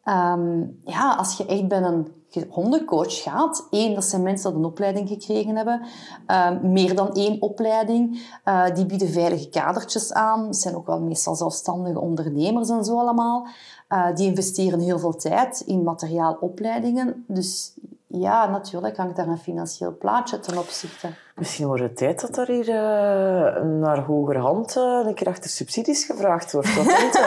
Um, 0.06 0.80
ja, 0.86 1.16
als 1.16 1.38
je 1.38 1.46
echt 1.46 1.68
bij 1.68 1.82
een 1.82 2.08
hondencoach 2.50 3.22
gaat, 3.22 3.68
één, 3.70 3.94
dat 3.94 4.04
zijn 4.04 4.22
mensen 4.24 4.52
die 4.52 4.60
een 4.60 4.66
opleiding 4.66 5.08
gekregen 5.08 5.56
hebben, 5.56 5.82
um, 6.28 6.72
meer 6.72 6.96
dan 6.96 7.14
één 7.14 7.42
opleiding, 7.42 8.32
uh, 8.46 8.66
die 8.74 8.86
bieden 8.86 9.10
veilige 9.10 9.50
kadertjes 9.50 10.14
aan, 10.14 10.46
het 10.46 10.56
zijn 10.56 10.76
ook 10.76 10.88
wel 10.88 11.02
meestal 11.02 11.36
zelfstandige 11.36 12.00
ondernemers 12.00 12.70
en 12.70 12.84
zo 12.84 13.00
allemaal, 13.00 13.48
uh, 13.90 14.16
die 14.16 14.28
investeren 14.28 14.80
heel 14.80 15.00
veel 15.00 15.16
tijd 15.16 15.60
in 15.60 15.84
materiaalopleidingen, 15.84 17.24
dus 17.28 17.74
ja, 18.08 18.50
natuurlijk 18.50 18.98
hangt 18.98 19.16
daar 19.16 19.28
een 19.28 19.38
financieel 19.38 19.98
plaatje 19.98 20.40
ten 20.40 20.58
opzichte. 20.58 21.08
Misschien 21.36 21.68
wordt 21.68 21.82
het 21.82 21.98
tijd 21.98 22.22
dat 22.22 22.38
er 22.38 22.48
hier 22.48 22.68
uh, 22.68 23.64
naar 23.64 24.00
hogerhand 24.00 24.76
uh, 24.76 25.02
een 25.06 25.14
keer 25.14 25.28
achter 25.28 25.50
subsidies 25.50 26.04
gevraagd 26.04 26.52
wordt. 26.52 26.76
Wat 26.76 26.86
denkt 26.86 27.18
u? 27.18 27.22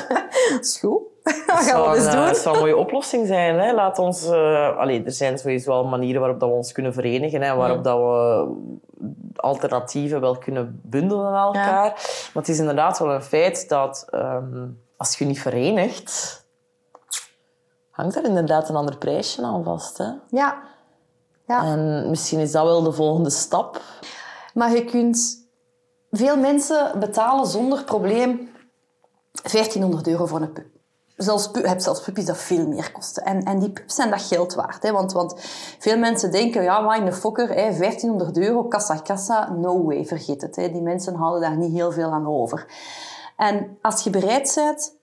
Dat 0.54 0.64
is 0.64 0.78
goed. 0.78 1.11
Dat 1.46 1.58
gaan 1.58 1.90
we 1.90 1.96
eens 1.96 2.10
doen. 2.10 2.24
Dat 2.24 2.36
zou 2.36 2.54
een 2.54 2.60
mooie 2.60 2.76
oplossing 2.76 3.26
zijn. 3.26 3.58
Hè? 3.58 3.72
Laat 3.72 3.98
ons, 3.98 4.26
uh, 4.26 4.76
allee, 4.76 5.04
er 5.04 5.12
zijn 5.12 5.38
sowieso 5.38 5.70
wel 5.70 5.84
manieren 5.84 6.20
waarop 6.20 6.40
dat 6.40 6.48
we 6.48 6.54
ons 6.54 6.72
kunnen 6.72 6.92
verenigen. 6.92 7.42
Hè? 7.42 7.54
Waarop 7.54 7.84
dat 7.84 7.98
we 7.98 8.46
alternatieven 9.36 10.20
wel 10.20 10.38
kunnen 10.38 10.80
bundelen 10.82 11.26
aan 11.26 11.46
elkaar. 11.46 11.84
Ja. 11.84 11.92
Maar 12.32 12.42
het 12.42 12.48
is 12.48 12.58
inderdaad 12.58 12.98
wel 12.98 13.10
een 13.10 13.22
feit 13.22 13.68
dat 13.68 14.06
um, 14.14 14.80
als 14.96 15.18
je 15.18 15.24
niet 15.24 15.40
verenigt 15.40 16.42
hangt 17.90 18.16
er 18.16 18.24
inderdaad 18.24 18.68
een 18.68 18.76
ander 18.76 18.96
prijsje 18.96 19.42
aan 19.42 19.64
vast. 19.64 19.98
Hè? 19.98 20.10
Ja. 20.28 20.62
ja. 21.46 21.64
En 21.64 22.10
misschien 22.10 22.38
is 22.38 22.52
dat 22.52 22.64
wel 22.64 22.82
de 22.82 22.92
volgende 22.92 23.30
stap. 23.30 23.80
Maar 24.54 24.70
je 24.70 24.84
kunt... 24.84 25.40
Veel 26.10 26.36
mensen 26.36 26.98
betalen 26.98 27.46
zonder 27.46 27.84
probleem 27.84 28.50
1500 29.32 30.06
euro 30.06 30.26
voor 30.26 30.40
een 30.40 30.52
pup. 30.52 30.71
Zelfs, 31.22 31.48
je 31.52 31.66
hebt 31.66 31.82
zelfs 31.82 32.00
puppies 32.00 32.24
dat 32.24 32.38
veel 32.38 32.66
meer 32.66 32.92
kosten. 32.92 33.24
En, 33.24 33.42
en 33.42 33.58
die 33.58 33.70
pups 33.70 33.94
zijn 33.94 34.10
dat 34.10 34.22
geld 34.22 34.54
waard. 34.54 34.82
Hè? 34.82 34.92
Want, 34.92 35.12
want 35.12 35.34
veel 35.78 35.98
mensen 35.98 36.30
denken, 36.30 36.62
ja, 36.62 36.80
maar 36.80 36.98
in 36.98 37.04
de 37.04 37.12
fokker, 37.12 37.48
hè, 37.48 37.54
1500 37.54 38.38
euro, 38.38 38.64
kassa, 38.64 38.96
kassa, 38.96 39.52
no 39.52 39.84
way, 39.84 40.06
vergeet 40.06 40.42
het. 40.42 40.56
Hè? 40.56 40.70
Die 40.70 40.82
mensen 40.82 41.14
houden 41.14 41.40
daar 41.40 41.56
niet 41.56 41.72
heel 41.72 41.92
veel 41.92 42.10
aan 42.10 42.26
over. 42.26 42.66
En 43.36 43.78
als 43.82 44.04
je 44.04 44.10
bereid 44.10 44.52
bent 44.54 44.96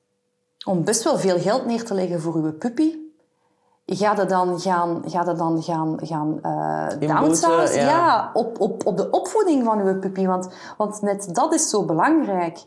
om 0.65 0.83
best 0.83 1.03
wel 1.03 1.17
veel 1.17 1.39
geld 1.39 1.65
neer 1.65 1.85
te 1.85 1.93
leggen 1.93 2.21
voor 2.21 2.35
uw 2.35 2.53
puppy, 2.53 2.97
ga 3.85 4.15
je 4.15 4.25
dan 4.25 4.59
gaan, 4.59 5.01
ga 5.05 5.23
je 5.25 5.33
dan 5.33 5.63
gaan, 5.63 5.99
gaan 6.01 6.39
uh, 6.43 7.09
downsize? 7.09 7.79
ja. 7.79 7.85
ja, 7.85 8.29
op, 8.33 8.59
op, 8.59 8.85
op 8.85 8.97
de 8.97 9.09
opvoeding 9.09 9.65
van 9.65 9.79
uw 9.79 9.99
puppy. 9.99 10.25
Want, 10.25 10.49
want 10.77 11.01
net 11.01 11.35
dat 11.35 11.53
is 11.53 11.69
zo 11.69 11.85
belangrijk. 11.85 12.63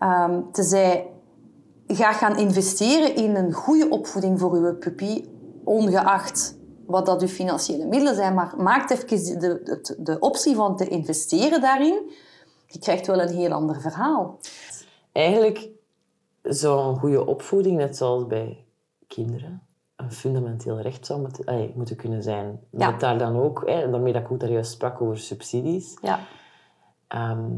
Um, 0.00 0.52
tenzij 0.52 1.10
ga 1.94 2.12
gaan 2.12 2.38
investeren 2.38 3.16
in 3.16 3.36
een 3.36 3.52
goede 3.52 3.88
opvoeding 3.88 4.40
voor 4.40 4.52
uw 4.52 4.76
puppy, 4.76 5.24
ongeacht 5.64 6.58
wat 6.86 7.06
dat 7.06 7.22
uw 7.22 7.28
financiële 7.28 7.86
middelen 7.86 8.14
zijn, 8.14 8.34
maar 8.34 8.54
maak 8.56 8.90
even 8.90 9.40
de, 9.40 9.60
de, 9.62 9.96
de 9.98 10.18
optie 10.18 10.54
van 10.54 10.76
te 10.76 10.88
investeren 10.88 11.60
daarin. 11.60 12.10
je 12.66 12.78
krijgt 12.78 13.06
wel 13.06 13.20
een 13.20 13.34
heel 13.34 13.52
ander 13.52 13.80
verhaal. 13.80 14.38
Eigenlijk 15.12 15.68
zou 16.42 16.88
een 16.88 16.98
goede 16.98 17.26
opvoeding, 17.26 17.76
net 17.76 17.96
zoals 17.96 18.26
bij 18.26 18.64
kinderen, 19.06 19.62
een 19.96 20.12
fundamenteel 20.12 20.80
recht 20.80 21.06
zou 21.06 21.20
moeten, 21.20 21.72
moeten 21.74 21.96
kunnen 21.96 22.22
zijn. 22.22 22.60
Ja. 22.70 22.90
Met 22.90 23.00
daar 23.00 23.18
dan 23.18 23.36
ook, 23.36 23.62
hè, 23.66 23.90
daarmee 23.90 24.12
dat 24.12 24.22
ik 24.22 24.32
ook 24.32 24.40
daar 24.40 24.50
juist 24.50 24.70
sprak 24.70 25.00
over 25.00 25.18
subsidies, 25.18 25.98
Ja, 26.02 26.18
ehm, 27.08 27.50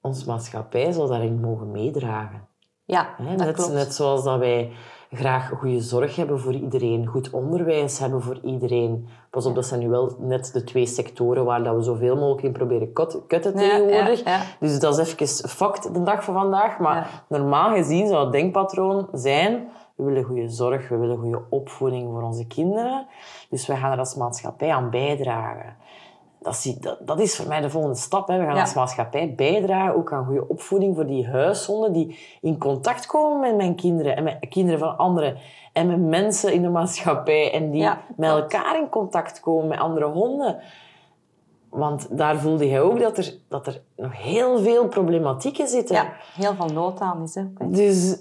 onze 0.00 0.26
maatschappij 0.26 0.92
zou 0.92 1.08
daarin 1.08 1.40
mogen 1.40 1.70
meedragen. 1.70 2.46
Ja 2.88 3.08
dat 3.18 3.36
Net, 3.36 3.54
klopt. 3.54 3.72
net 3.72 3.94
zoals 3.94 4.24
dat 4.24 4.38
wij 4.38 4.72
graag 5.12 5.48
goede 5.58 5.80
zorg 5.80 6.16
hebben 6.16 6.40
voor 6.40 6.52
iedereen, 6.52 7.06
goed 7.06 7.30
onderwijs 7.30 7.98
hebben 7.98 8.22
voor 8.22 8.38
iedereen. 8.42 9.08
Pas 9.30 9.46
op, 9.46 9.54
dat 9.54 9.66
zijn 9.66 9.80
nu 9.80 9.88
wel 9.88 10.16
net 10.18 10.52
de 10.52 10.64
twee 10.64 10.86
sectoren 10.86 11.44
waar 11.44 11.62
dat 11.62 11.74
we 11.74 11.82
zoveel 11.82 12.16
mogelijk 12.16 12.42
in 12.42 12.52
proberen 12.52 12.92
kut- 12.92 13.20
kutten 13.26 13.54
tegenwoordig. 13.54 14.24
ja, 14.24 14.30
ja. 14.36 14.40
Dus 14.60 14.80
dat 14.80 14.98
is 14.98 15.12
even 15.12 15.48
fact 15.48 15.94
de 15.94 16.02
dag 16.02 16.24
van 16.24 16.34
vandaag. 16.34 16.78
Maar 16.78 17.24
normaal 17.28 17.74
gezien 17.74 18.06
zou 18.08 18.22
het 18.22 18.32
denkpatroon 18.32 19.08
zijn... 19.12 19.68
We 19.94 20.04
willen 20.04 20.24
goede 20.24 20.48
zorg, 20.48 20.88
we 20.88 20.96
willen 20.96 21.18
goede 21.18 21.42
opvoeding 21.50 22.10
voor 22.12 22.22
onze 22.22 22.46
kinderen. 22.46 23.06
Dus 23.50 23.66
we 23.66 23.76
gaan 23.76 23.92
er 23.92 23.98
als 23.98 24.14
maatschappij 24.14 24.70
aan 24.72 24.90
bijdragen. 24.90 25.76
Dat 26.40 26.54
is, 26.54 26.74
dat, 26.74 26.98
dat 27.00 27.20
is 27.20 27.36
voor 27.36 27.46
mij 27.48 27.60
de 27.60 27.70
volgende 27.70 27.96
stap. 27.96 28.28
Hè. 28.28 28.38
We 28.38 28.44
gaan 28.44 28.54
Ja. 28.54 28.60
als 28.60 28.74
maatschappij 28.74 29.34
bijdragen 29.34 29.94
ook 29.94 30.12
aan 30.12 30.24
goede 30.24 30.48
opvoeding 30.48 30.94
voor 30.94 31.06
die 31.06 31.28
huishonden 31.28 31.92
die 31.92 32.18
in 32.40 32.58
contact 32.58 33.06
komen 33.06 33.40
met 33.40 33.56
mijn 33.56 33.74
kinderen 33.74 34.16
en 34.16 34.24
met 34.24 34.46
kinderen 34.48 34.78
van 34.78 34.96
anderen. 34.96 35.36
En 35.72 35.86
met 35.86 36.00
mensen 36.00 36.52
in 36.52 36.62
de 36.62 36.68
maatschappij 36.68 37.52
en 37.52 37.70
die 37.70 37.80
Ja, 37.80 38.00
met 38.16 38.30
elkaar 38.30 38.78
in 38.78 38.88
contact 38.88 39.40
komen 39.40 39.68
met 39.68 39.78
andere 39.78 40.06
honden. 40.06 40.58
Want 41.70 42.18
daar 42.18 42.36
voelde 42.36 42.68
je 42.68 42.80
ook 42.80 43.00
dat 43.00 43.18
er, 43.18 43.34
dat 43.48 43.66
er 43.66 43.80
nog 43.96 44.22
heel 44.22 44.58
veel 44.58 44.88
problematieken 44.88 45.68
zitten. 45.68 45.94
Ja, 45.96 46.12
heel 46.34 46.54
veel 46.54 46.66
nood 46.68 47.00
aan 47.00 47.22
is. 47.22 47.34
Hè. 47.34 47.44
Dus 47.58 48.18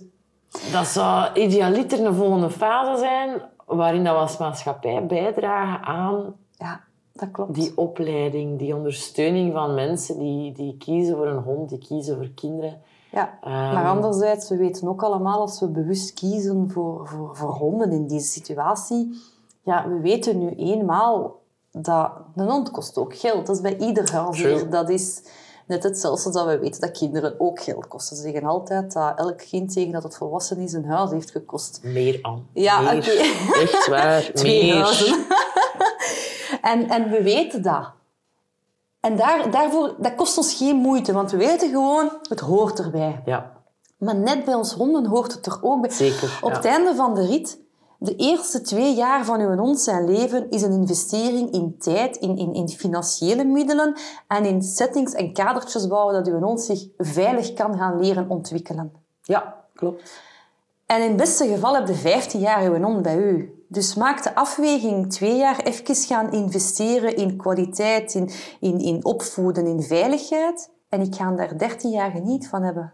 dat 0.72 0.86
zou 0.88 1.34
idealiter 1.34 2.06
een 2.06 2.14
volgende 2.14 2.50
fase 2.50 3.00
zijn 3.00 3.42
waarin 3.66 4.04
dat 4.04 4.14
we 4.14 4.20
als 4.20 4.38
maatschappij 4.38 5.06
bijdragen 5.06 5.86
aan 5.86 6.36
Ja, 6.52 6.80
dat 7.20 7.32
klopt. 7.32 7.54
die 7.54 7.72
opleiding, 7.76 8.60
die 8.60 8.76
ondersteuning 8.76 9.54
van 9.54 9.74
mensen 9.74 10.20
die, 10.20 10.52
die 10.52 10.78
kiezen 10.78 11.16
voor 11.16 11.28
een 11.28 11.44
hond, 11.44 11.70
die 11.70 11.78
kiezen 11.78 12.16
voor 12.16 12.30
kinderen. 12.36 12.82
Ja, 13.12 13.38
Ehm, 13.42 13.54
maar 13.54 13.88
anderzijds, 13.88 14.50
we 14.50 14.58
weten 14.58 14.88
ook 14.88 15.04
allemaal 15.04 15.40
als 15.40 15.60
we 15.60 15.68
bewust 15.68 16.14
kiezen 16.14 16.70
voor, 16.70 17.08
voor, 17.08 17.36
voor 17.36 17.54
honden 17.54 17.92
in 17.92 18.08
deze 18.08 18.28
situatie, 18.28 19.22
ja, 19.62 19.90
we 19.90 20.00
weten 20.00 20.40
nu 20.40 20.50
eenmaal 20.50 21.40
dat 21.72 22.12
een 22.36 22.50
hond 22.50 22.72
kost 22.72 22.98
ook 22.98 23.16
geld. 23.16 23.46
Dat 23.46 23.56
is 23.56 23.62
bij 23.62 23.78
ieder 23.78 24.12
huisdier. 24.12 24.70
Dat 24.70 24.90
is 24.90 25.22
net 25.68 25.84
hetzelfde 25.84 26.32
dat 26.32 26.46
we 26.46 26.60
weten 26.60 26.82
dat 26.82 26.92
kinderen 26.92 27.40
ook 27.40 27.62
geld 27.62 27.88
kosten. 27.88 28.18
Ze 28.18 28.24
zeggen 28.24 28.44
altijd 28.44 28.94
dat 28.94 29.20
elk 29.20 29.38
kind 29.38 29.74
tegen 29.74 29.92
dat 29.92 30.04
het 30.04 30.18
volwassen 30.18 30.58
is 30.58 30.74
een 30.74 30.86
huis 30.86 31.12
heeft 31.12 31.32
gekost. 31.32 31.80
Meer 31.84 32.20
aan. 32.22 32.48
Ja. 32.54 32.94
Echt 32.94 33.88
waar. 33.88 34.32
Twee 34.34 34.74
meer. 34.74 35.26
En, 36.68 36.90
en 36.90 37.10
we 37.10 37.24
weten 37.24 37.62
dat. 37.62 37.92
En 39.00 39.16
daar, 39.16 39.52
daarvoor, 39.52 39.96
dat 40.00 40.16
kost 40.16 40.38
ons 40.38 40.54
geen 40.54 40.76
moeite, 40.76 41.14
want 41.14 41.32
we 41.32 41.38
weten 41.38 41.70
gewoon, 41.70 42.12
het 42.30 42.40
hoort 42.40 42.80
erbij. 42.80 43.22
Ja, 43.26 43.52
Maar 43.98 44.16
net 44.16 44.46
bij 44.46 44.54
ons 44.54 44.74
honden 44.74 45.06
hoort 45.06 45.34
het 45.34 45.46
er 45.46 45.58
ook 45.62 45.82
bij. 45.82 45.90
zeker. 45.90 46.40
Op 46.42 46.50
ja. 46.50 46.56
het 46.56 46.66
einde 46.66 46.96
van 46.96 47.14
de 47.16 47.26
rit, 47.26 47.60
de 48.00 48.16
eerste 48.16 48.62
twee 48.62 48.96
jaar 48.96 49.26
van 49.26 49.40
uw 49.40 49.58
hond 49.58 49.80
zijn 49.80 50.06
leven 50.06 50.50
is 50.50 50.62
een 50.62 50.72
investering 50.72 51.52
in 51.52 51.76
tijd, 51.80 52.18
in, 52.18 52.38
in, 52.38 52.54
in 52.54 52.70
financiële 52.70 53.44
middelen 53.44 53.96
en 54.28 54.46
in 54.46 54.62
settings 54.62 55.14
en 55.14 55.34
kadertjes 55.34 55.88
bouwen 55.88 56.14
dat 56.14 56.28
uw 56.28 56.40
hond 56.40 56.62
zich 56.62 56.88
veilig 56.98 57.54
kan 57.54 57.78
gaan 57.78 58.00
leren 58.00 58.30
ontwikkelen. 58.30 58.94
Ja, 59.22 59.64
klopt. 59.74 60.22
En 60.86 61.02
in 61.02 61.08
het 61.08 61.18
beste 61.18 61.48
geval 61.48 61.76
heb 61.76 61.88
je 61.88 61.94
15 61.94 62.40
jaar 62.40 62.64
uw 62.64 62.82
hond 62.84 63.02
bij 63.02 63.18
u. 63.18 63.57
Dus 63.68 63.96
maak 63.96 64.24
de 64.24 64.36
afweging 64.36 65.12
twee 65.14 65.36
jaar 65.38 65.60
even 65.64 65.96
gaan 65.96 66.32
investeren 66.32 67.16
in 67.16 67.36
kwaliteit, 67.38 68.14
in, 68.14 68.30
in, 68.60 68.80
in 68.80 69.06
opvoeden, 69.06 69.66
in 69.68 69.82
veiligheid. 69.82 70.70
En 70.90 71.02
ik 71.02 71.16
ga 71.16 71.32
daar 71.32 71.58
13 71.58 71.90
jaar 71.92 72.12
geniet 72.12 72.48
van 72.50 72.64
hebben. 72.64 72.94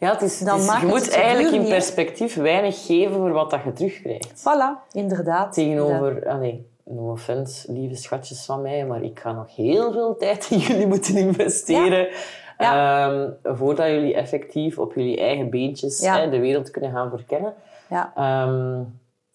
Ja, 0.00 0.12
het 0.12 0.22
is, 0.22 0.38
Dan 0.38 0.48
het 0.54 0.60
is- 0.62 0.66
maakt 0.66 0.80
je 0.80 0.86
het 0.86 0.94
moet 0.96 1.10
eigenlijk 1.10 1.54
in 1.54 1.68
perspectief 1.68 2.34
weinig 2.34 2.86
geven 2.86 3.14
voor 3.14 3.32
wat 3.32 3.50
dat 3.50 3.60
je 3.64 3.72
terugkrijgt. 3.72 4.40
Voilà, 4.40 4.92
inderdaad. 4.92 5.52
Tegenover, 5.52 6.28
ah 6.28 6.38
nee, 6.38 6.66
no 6.84 7.10
offense, 7.10 7.72
lieve 7.72 7.94
schatjes 7.94 8.44
van 8.44 8.62
mij, 8.62 8.86
maar 8.86 9.02
ik 9.02 9.20
ga 9.20 9.32
nog 9.32 9.56
heel 9.56 9.92
veel 9.92 10.16
tijd 10.16 10.46
in 10.50 10.58
jullie 10.58 10.86
moeten 10.86 11.16
investeren. 11.16 12.08
ehm, 12.56 13.28
voordat 13.42 13.86
jullie 13.86 14.14
effectief 14.14 14.78
op 14.78 14.94
jullie 14.94 15.18
eigen 15.20 15.50
beentjes 15.50 16.00
Ja. 16.00 16.18
hè, 16.20 16.30
de 16.30 16.38
wereld 16.38 16.70
kunnen 16.70 16.90
gaan 16.92 17.10
verkennen. 17.10 17.54
Ja. 17.90 18.12
Ehm, 18.16 18.82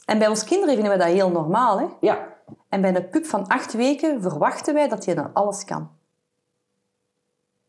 En 0.05 0.19
bij 0.19 0.27
ons 0.27 0.43
kinderen 0.43 0.73
vinden 0.73 0.91
we 0.91 0.97
dat 0.97 1.07
heel 1.07 1.31
normaal. 1.31 1.79
Hè? 1.79 1.85
ja, 1.99 2.27
En 2.69 2.81
bij 2.81 2.95
een 2.95 3.09
pup 3.09 3.25
van 3.25 3.47
acht 3.47 3.73
weken 3.73 4.21
verwachten 4.21 4.73
wij 4.73 4.87
dat 4.87 5.05
hij 5.05 5.15
dan 5.15 5.29
alles 5.33 5.65
kan. 5.65 5.89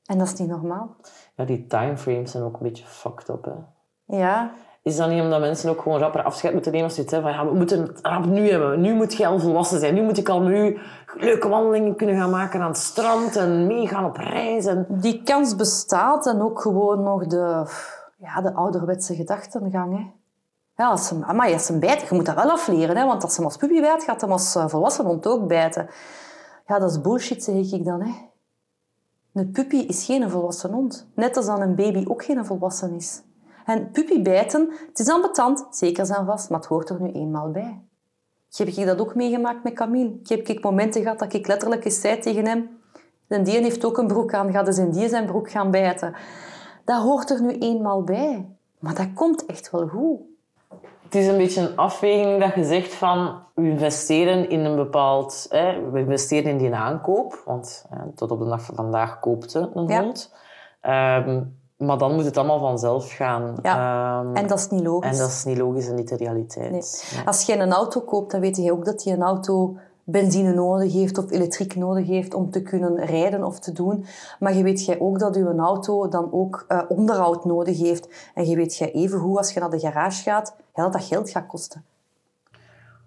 En 0.06 0.18
dat 0.18 0.26
is 0.26 0.34
niet 0.34 0.48
normaal. 0.48 0.96
ja, 1.36 1.44
die 1.44 1.66
timeframes 1.66 2.30
zijn 2.30 2.42
ook 2.42 2.54
een 2.54 2.62
beetje 2.62 2.86
fucked 2.86 3.28
up. 3.28 3.44
Hè. 3.44 3.52
Ja, 4.16 4.50
Is 4.82 4.96
dat 4.96 5.08
niet 5.08 5.22
omdat 5.22 5.40
mensen 5.40 5.70
ook 5.70 5.80
gewoon 5.80 5.98
rapper 5.98 6.22
afscheid 6.22 6.52
moeten 6.52 6.72
nemen 6.72 6.86
als 6.86 6.96
ze 6.96 7.02
het 7.02 7.10
hebben 7.10 7.34
van 7.34 7.44
ja, 7.44 7.50
we 7.50 7.56
moeten 7.56 7.82
het 7.82 7.98
rap 8.02 8.24
nu 8.26 8.50
hebben. 8.50 8.80
Nu 8.80 8.94
moet 8.94 9.14
je 9.14 9.26
al 9.26 9.38
volwassen 9.38 9.80
zijn. 9.80 9.94
Nu 9.94 10.02
moet 10.02 10.18
ik 10.18 10.28
al 10.28 10.40
met 10.40 10.52
u 10.52 10.78
leuke 11.16 11.48
wandelingen 11.48 11.96
kunnen 11.96 12.16
gaan 12.16 12.30
maken 12.30 12.60
aan 12.60 12.68
het 12.68 12.76
strand 12.76 13.36
en 13.36 13.66
meegaan 13.66 14.04
op 14.04 14.16
reis. 14.16 14.66
En... 14.66 14.86
die 14.88 15.22
kans 15.22 15.56
bestaat 15.56 16.26
en 16.26 16.42
ook 16.42 16.60
gewoon 16.60 17.02
nog 17.02 17.26
de, 17.26 17.66
ja, 18.16 18.40
de 18.40 18.54
ouderwetse 18.54 19.14
gedachtengang. 19.14 19.96
Hè? 19.98 20.04
Ja, 20.76 20.88
als 20.88 21.10
hem, 21.10 21.22
amai, 21.22 21.52
als 21.52 21.68
hem 21.68 21.80
bijt, 21.80 22.00
je 22.00 22.14
moet 22.14 22.26
dat 22.26 22.34
wel 22.34 22.50
afleren. 22.50 22.96
Hè? 22.96 23.06
Want 23.06 23.22
als 23.22 23.36
hem 23.36 23.44
als 23.44 23.56
puppy 23.56 23.80
bijt, 23.80 24.02
gaat 24.02 24.20
hem 24.20 24.32
als 24.32 24.54
eh, 24.54 24.68
volwassen 24.68 25.04
hond 25.04 25.26
ook 25.26 25.46
bijten. 25.46 25.88
Ja, 26.66 26.78
dat 26.78 26.90
is 26.90 27.00
bullshit, 27.00 27.44
zeg 27.44 27.72
ik 27.72 27.84
dan. 27.84 28.02
Hè? 28.02 28.12
Een 29.32 29.50
puppy 29.50 29.76
is 29.76 30.04
geen 30.04 30.30
volwassen 30.30 30.72
hond. 30.72 31.08
Net 31.14 31.36
als 31.36 31.46
dan 31.46 31.60
een 31.60 31.74
baby 31.74 32.04
ook 32.08 32.24
geen 32.24 32.44
volwassen 32.44 32.94
is. 32.94 33.22
En 33.64 33.90
puppy 33.90 34.22
bijten, 34.22 34.72
het 34.88 34.98
is 34.98 35.08
ambetant, 35.08 35.66
zeker 35.70 36.06
zijn 36.06 36.26
vast, 36.26 36.50
maar 36.50 36.58
het 36.58 36.68
hoort 36.68 36.88
er 36.88 37.02
nu 37.02 37.10
eenmaal 37.12 37.50
bij. 37.50 37.80
Heb 38.56 38.66
ik 38.66 38.86
dat 38.86 39.00
ook 39.00 39.14
meegemaakt 39.14 39.64
met 39.64 39.72
Camille? 39.72 40.18
Ik 40.20 40.28
heb 40.28 40.48
ik 40.48 40.64
momenten 40.64 41.02
gehad 41.02 41.18
dat 41.18 41.32
ik 41.32 41.46
letterlijk 41.46 41.84
eens 41.84 42.00
zei 42.00 42.18
tegen 42.18 42.46
hem... 42.46 42.76
En 43.28 43.44
die 43.44 43.62
heeft 43.62 43.84
ook 43.84 43.98
een 43.98 44.06
broek 44.06 44.34
aan, 44.34 44.52
gaat 44.52 44.66
dus 44.66 44.78
in 44.78 44.90
die 44.90 45.08
zijn 45.08 45.26
broek 45.26 45.50
gaan 45.50 45.70
bijten. 45.70 46.14
Dat 46.84 47.02
hoort 47.02 47.30
er 47.30 47.42
nu 47.42 47.58
eenmaal 47.58 48.02
bij. 48.02 48.48
Maar 48.78 48.94
dat 48.94 49.12
komt 49.14 49.46
echt 49.46 49.70
wel 49.70 49.88
goed. 49.88 50.20
Het 51.06 51.14
is 51.14 51.26
een 51.26 51.36
beetje 51.36 51.60
een 51.60 51.76
afweging 51.76 52.40
dat 52.40 52.54
je 52.54 52.64
zegt 52.64 52.94
van 52.94 53.38
we 53.54 53.62
investeren 53.68 54.50
in 54.50 54.64
een 54.64 54.76
bepaald... 54.76 55.46
Hè, 55.48 55.90
we 55.90 55.98
investeren 55.98 56.50
in 56.50 56.58
die 56.58 56.74
aankoop, 56.74 57.42
want 57.44 57.86
hè, 57.90 58.12
tot 58.14 58.30
op 58.30 58.38
de 58.38 58.44
dag 58.48 58.62
van 58.62 58.74
vandaag 58.74 59.20
koopt 59.20 59.52
je 59.52 59.70
een 59.74 59.86
Ja. 59.86 60.00
hond. 60.02 60.34
Ehm, 60.80 61.42
maar 61.76 61.98
dan 61.98 62.14
moet 62.14 62.24
het 62.24 62.36
allemaal 62.36 62.58
vanzelf 62.60 63.12
gaan. 63.12 63.54
Ja. 63.62 64.20
Ehm, 64.24 64.34
En 64.34 64.46
dat 64.46 64.58
is 64.58 64.68
niet 64.68 64.82
logisch. 64.84 65.10
en 65.10 65.18
dat 65.18 65.28
is 65.28 65.44
niet 65.44 65.58
logisch 65.58 65.88
en 65.88 65.94
niet 65.94 66.08
de 66.08 66.16
realiteit. 66.16 66.70
Nee. 67.16 67.26
Als 67.26 67.46
je 67.46 67.58
een 67.58 67.72
auto 67.72 68.00
koopt, 68.00 68.30
dan 68.30 68.40
weet 68.40 68.56
je 68.56 68.72
ook 68.72 68.84
dat 68.84 69.02
je 69.04 69.12
een 69.12 69.22
auto 69.22 69.76
benzine 70.08 70.54
nodig 70.54 70.92
heeft 70.92 71.18
of 71.18 71.30
elektriek 71.30 71.76
nodig 71.76 72.06
heeft 72.06 72.34
om 72.34 72.50
te 72.50 72.62
kunnen 72.62 73.04
rijden 73.04 73.44
of 73.44 73.58
te 73.58 73.72
doen. 73.72 74.04
Maar 74.38 74.54
je 74.54 74.62
weet 74.62 74.84
jij 74.84 75.00
ook 75.00 75.18
dat 75.18 75.34
je 75.34 75.40
een 75.40 75.58
auto 75.58 76.08
dan 76.08 76.32
ook 76.32 76.64
eh, 76.68 76.82
onderhoud 76.88 77.44
nodig 77.44 77.78
heeft. 77.78 78.30
En 78.34 78.46
je 78.48 78.56
weet 78.56 78.76
jij 78.76 78.92
even 78.92 79.18
hoe 79.18 79.38
als 79.38 79.52
je 79.52 79.60
naar 79.60 79.70
de 79.70 79.78
garage 79.78 80.22
gaat, 80.22 80.56
ja, 80.74 80.82
dat 80.82 80.92
dat 80.92 81.04
geld 81.04 81.30
gaat 81.30 81.46
kosten. 81.46 81.84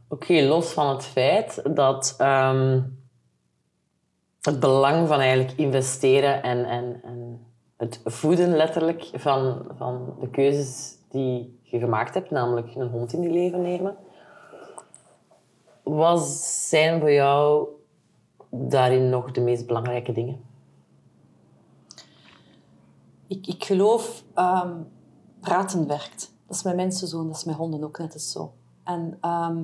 Oké, 0.08 0.42
los 0.42 0.74
van 0.74 0.90
het 0.90 1.04
feit 1.04 1.76
dat 1.76 2.16
ehm, 2.18 2.82
het 4.42 4.60
belang 4.60 5.08
van 5.08 5.20
eigenlijk 5.20 5.58
investeren 5.58 6.44
en, 6.44 6.66
en, 6.66 7.02
en 7.04 7.46
het 7.78 8.02
voeden 8.04 8.56
letterlijk 8.56 9.10
van, 9.14 9.66
van 9.78 10.16
de 10.20 10.30
keuzes 10.30 10.98
die 11.10 11.60
je 11.64 11.80
gemaakt 11.80 12.14
hebt, 12.14 12.32
namelijk 12.32 12.76
een 12.76 12.88
hond 12.88 13.14
in 13.14 13.22
je 13.22 13.30
leven 13.30 13.62
nemen. 13.62 13.98
Wat 15.84 16.28
zijn 16.70 17.00
voor 17.00 17.12
jou 17.12 17.68
daarin 18.50 19.10
nog 19.10 19.32
de 19.32 19.42
meest 19.42 19.66
belangrijke 19.66 20.12
dingen? 20.12 20.42
Ik, 23.28 23.48
ik 23.48 23.64
geloof, 23.64 24.24
ehm, 24.34 24.74
praten 25.40 25.88
werkt. 25.88 26.34
Dat 26.48 26.56
is 26.56 26.64
met 26.64 26.76
mensen 26.76 27.08
zo 27.08 27.20
en 27.20 27.28
dat 27.28 27.36
is 27.36 27.44
met 27.44 27.56
honden 27.56 27.84
ook 27.84 27.98
net 27.98 28.14
eens 28.14 28.32
zo. 28.32 28.54
En 28.84 29.18
ehm, 29.22 29.64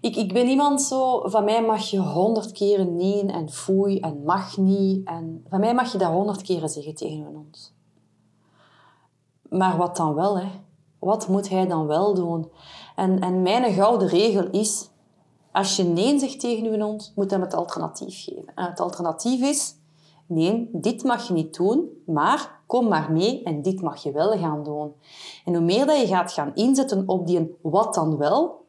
ik, 0.00 0.16
ik 0.16 0.32
ben 0.32 0.46
iemand 0.46 0.82
zo, 0.82 1.28
van 1.28 1.44
mij 1.44 1.64
mag 1.64 1.82
je 1.82 1.98
honderd 1.98 2.52
keren 2.52 2.96
nee 2.96 3.26
en 3.26 3.50
foei 3.50 4.00
en 4.00 4.22
mag 4.24 4.56
niet. 4.56 5.06
En 5.06 5.44
van 5.48 5.60
mij 5.60 5.74
mag 5.74 5.92
je 5.92 5.98
dat 5.98 6.10
honderd 6.10 6.42
keren 6.42 6.68
zeggen 6.68 6.94
tegen 6.94 7.18
een 7.18 7.34
hond. 7.34 7.74
Maar 9.48 9.76
wat 9.76 9.96
dan 9.96 10.14
wel, 10.14 10.38
hè? 10.38 10.48
Wat 10.98 11.28
moet 11.28 11.48
hij 11.48 11.66
dan 11.66 11.86
wel 11.86 12.14
doen? 12.14 12.50
En, 12.98 13.20
en 13.20 13.42
mijn 13.42 13.72
gouden 13.72 14.08
regel 14.08 14.50
is, 14.50 14.88
als 15.52 15.76
je 15.76 15.84
nee 15.84 16.18
zegt 16.18 16.40
tegen 16.40 16.72
je 16.72 16.82
hond, 16.82 17.12
moet 17.14 17.30
hem 17.30 17.40
het 17.40 17.54
alternatief 17.54 18.24
geven. 18.24 18.52
En 18.54 18.64
het 18.64 18.80
alternatief 18.80 19.40
is, 19.40 19.76
Nee, 20.26 20.68
dit 20.72 21.04
mag 21.04 21.28
je 21.28 21.32
niet 21.32 21.56
doen, 21.56 22.02
maar 22.06 22.60
kom 22.66 22.88
maar 22.88 23.12
mee 23.12 23.42
en 23.42 23.62
dit 23.62 23.80
mag 23.80 24.02
je 24.02 24.12
wel 24.12 24.38
gaan 24.38 24.64
doen. 24.64 24.92
En 25.44 25.54
hoe 25.54 25.64
meer 25.64 25.86
dat 25.86 26.00
je 26.00 26.06
gaat 26.06 26.32
gaan 26.32 26.54
inzetten 26.54 27.02
op 27.06 27.26
die 27.26 27.56
wat 27.60 27.94
dan 27.94 28.16
wel, 28.16 28.64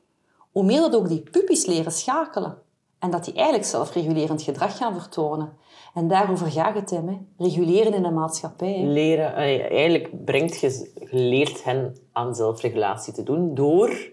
hoe 0.51 0.63
meer 0.63 0.79
dat 0.79 0.95
ook 0.95 1.07
die 1.07 1.23
puppies 1.31 1.65
leren 1.65 1.91
schakelen. 1.91 2.57
En 2.99 3.11
dat 3.11 3.25
die 3.25 3.33
eigenlijk 3.33 3.65
zelfregulerend 3.65 4.41
gedrag 4.41 4.77
gaan 4.77 4.99
vertonen. 4.99 5.53
En 5.93 6.07
daarover 6.07 6.51
gaat 6.51 6.75
het 6.75 6.89
hem, 6.89 7.27
reguleren 7.37 7.93
in 7.93 8.03
de 8.03 8.11
maatschappij. 8.11 8.83
Leren, 8.83 9.33
allee, 9.33 9.61
eigenlijk 9.61 10.25
brengt 10.25 10.59
je, 10.59 10.91
je 10.95 11.07
leert 11.17 11.63
hen 11.63 11.95
aan 12.11 12.35
zelfregulatie 12.35 13.13
te 13.13 13.23
doen 13.23 13.55
door 13.55 14.11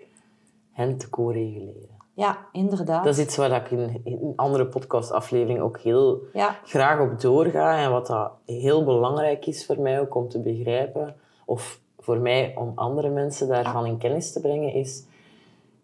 hen 0.76 0.96
te 0.96 1.10
co-reguleren. 1.10 1.94
Ja, 2.14 2.38
inderdaad. 2.52 3.04
Dat 3.04 3.18
is 3.18 3.24
iets 3.24 3.36
waar 3.36 3.50
ik 3.50 3.70
in, 3.70 4.00
in 4.04 4.18
een 4.22 4.32
andere 4.36 4.66
podcastaflevering 4.66 5.60
ook 5.60 5.78
heel 5.78 6.22
Ja. 6.32 6.58
graag 6.64 7.00
op 7.00 7.20
doorga. 7.20 7.78
En 7.82 7.90
wat 7.90 8.06
dat 8.06 8.30
heel 8.46 8.84
belangrijk 8.84 9.46
is 9.46 9.66
voor 9.66 9.80
mij 9.80 10.00
ook 10.00 10.14
om 10.14 10.28
te 10.28 10.40
begrijpen, 10.40 11.14
of 11.44 11.80
voor 11.98 12.18
mij 12.18 12.54
om 12.56 12.72
andere 12.74 13.08
mensen 13.08 13.48
daarvan 13.48 13.86
in 13.86 13.98
kennis 13.98 14.32
te 14.32 14.40
brengen, 14.40 14.72
is 14.72 15.04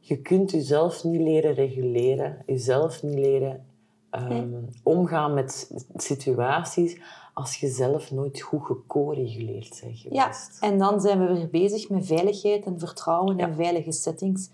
je 0.00 0.16
kunt 0.16 0.50
jezelf 0.50 1.04
niet 1.04 1.20
leren 1.20 1.54
reguleren, 1.54 2.42
jezelf 2.46 3.02
niet 3.02 3.18
leren 3.18 3.64
ehm, 4.10 4.48
omgaan 4.82 5.34
met 5.34 5.70
situaties 5.96 7.00
als 7.32 7.56
je 7.56 7.68
zelf 7.68 8.10
nooit 8.10 8.40
goed 8.40 8.62
geco-reguleerd 8.64 9.80
bent 9.80 9.98
geweest. 9.98 10.58
Ja, 10.60 10.68
en 10.68 10.78
dan 10.78 11.00
zijn 11.00 11.18
we 11.18 11.34
weer 11.34 11.50
bezig 11.50 11.88
met 11.88 12.06
veiligheid 12.06 12.64
en 12.64 12.78
vertrouwen 12.78 13.38
en 13.38 13.54
veilige 13.54 13.92
settings. 13.92 14.50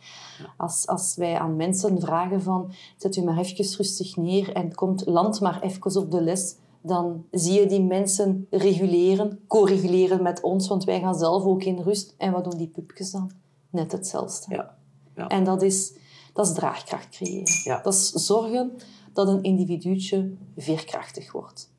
Als, 0.56 0.86
als 0.86 1.14
wij 1.16 1.38
aan 1.38 1.56
mensen 1.56 2.00
vragen 2.00 2.42
van, 2.42 2.72
zet 2.96 3.16
u 3.16 3.22
maar 3.22 3.38
even 3.38 3.76
rustig 3.76 4.16
neer 4.16 4.52
en 4.52 4.74
komt 4.74 5.06
land 5.06 5.40
maar 5.40 5.62
even 5.62 5.96
op 5.96 6.10
de 6.10 6.22
les, 6.22 6.56
dan 6.80 7.24
zie 7.30 7.60
je 7.60 7.66
die 7.66 7.82
mensen 7.82 8.46
reguleren, 8.50 9.40
co-reguleren 9.46 10.22
met 10.22 10.40
ons, 10.40 10.68
want 10.68 10.84
wij 10.84 11.00
gaan 11.00 11.14
zelf 11.14 11.44
ook 11.44 11.62
in 11.62 11.80
rust. 11.80 12.14
En 12.18 12.32
wat 12.32 12.44
doen 12.44 12.58
die 12.58 12.68
pupjes 12.68 13.10
dan? 13.10 13.30
Net 13.70 13.92
hetzelfde. 13.92 14.54
Ja. 14.54 14.76
Ja. 15.16 15.28
En 15.28 15.44
dat 15.44 15.62
is, 15.62 15.92
dat 16.32 16.46
is 16.46 16.52
draagkracht 16.52 17.08
creëren. 17.08 17.62
Ja. 17.64 17.80
Dat 17.82 17.94
is 17.94 18.10
zorgen 18.10 18.72
dat 19.12 19.28
een 19.28 19.42
individuutje 19.42 20.32
veerkrachtig 20.56 21.32
wordt. 21.32 21.70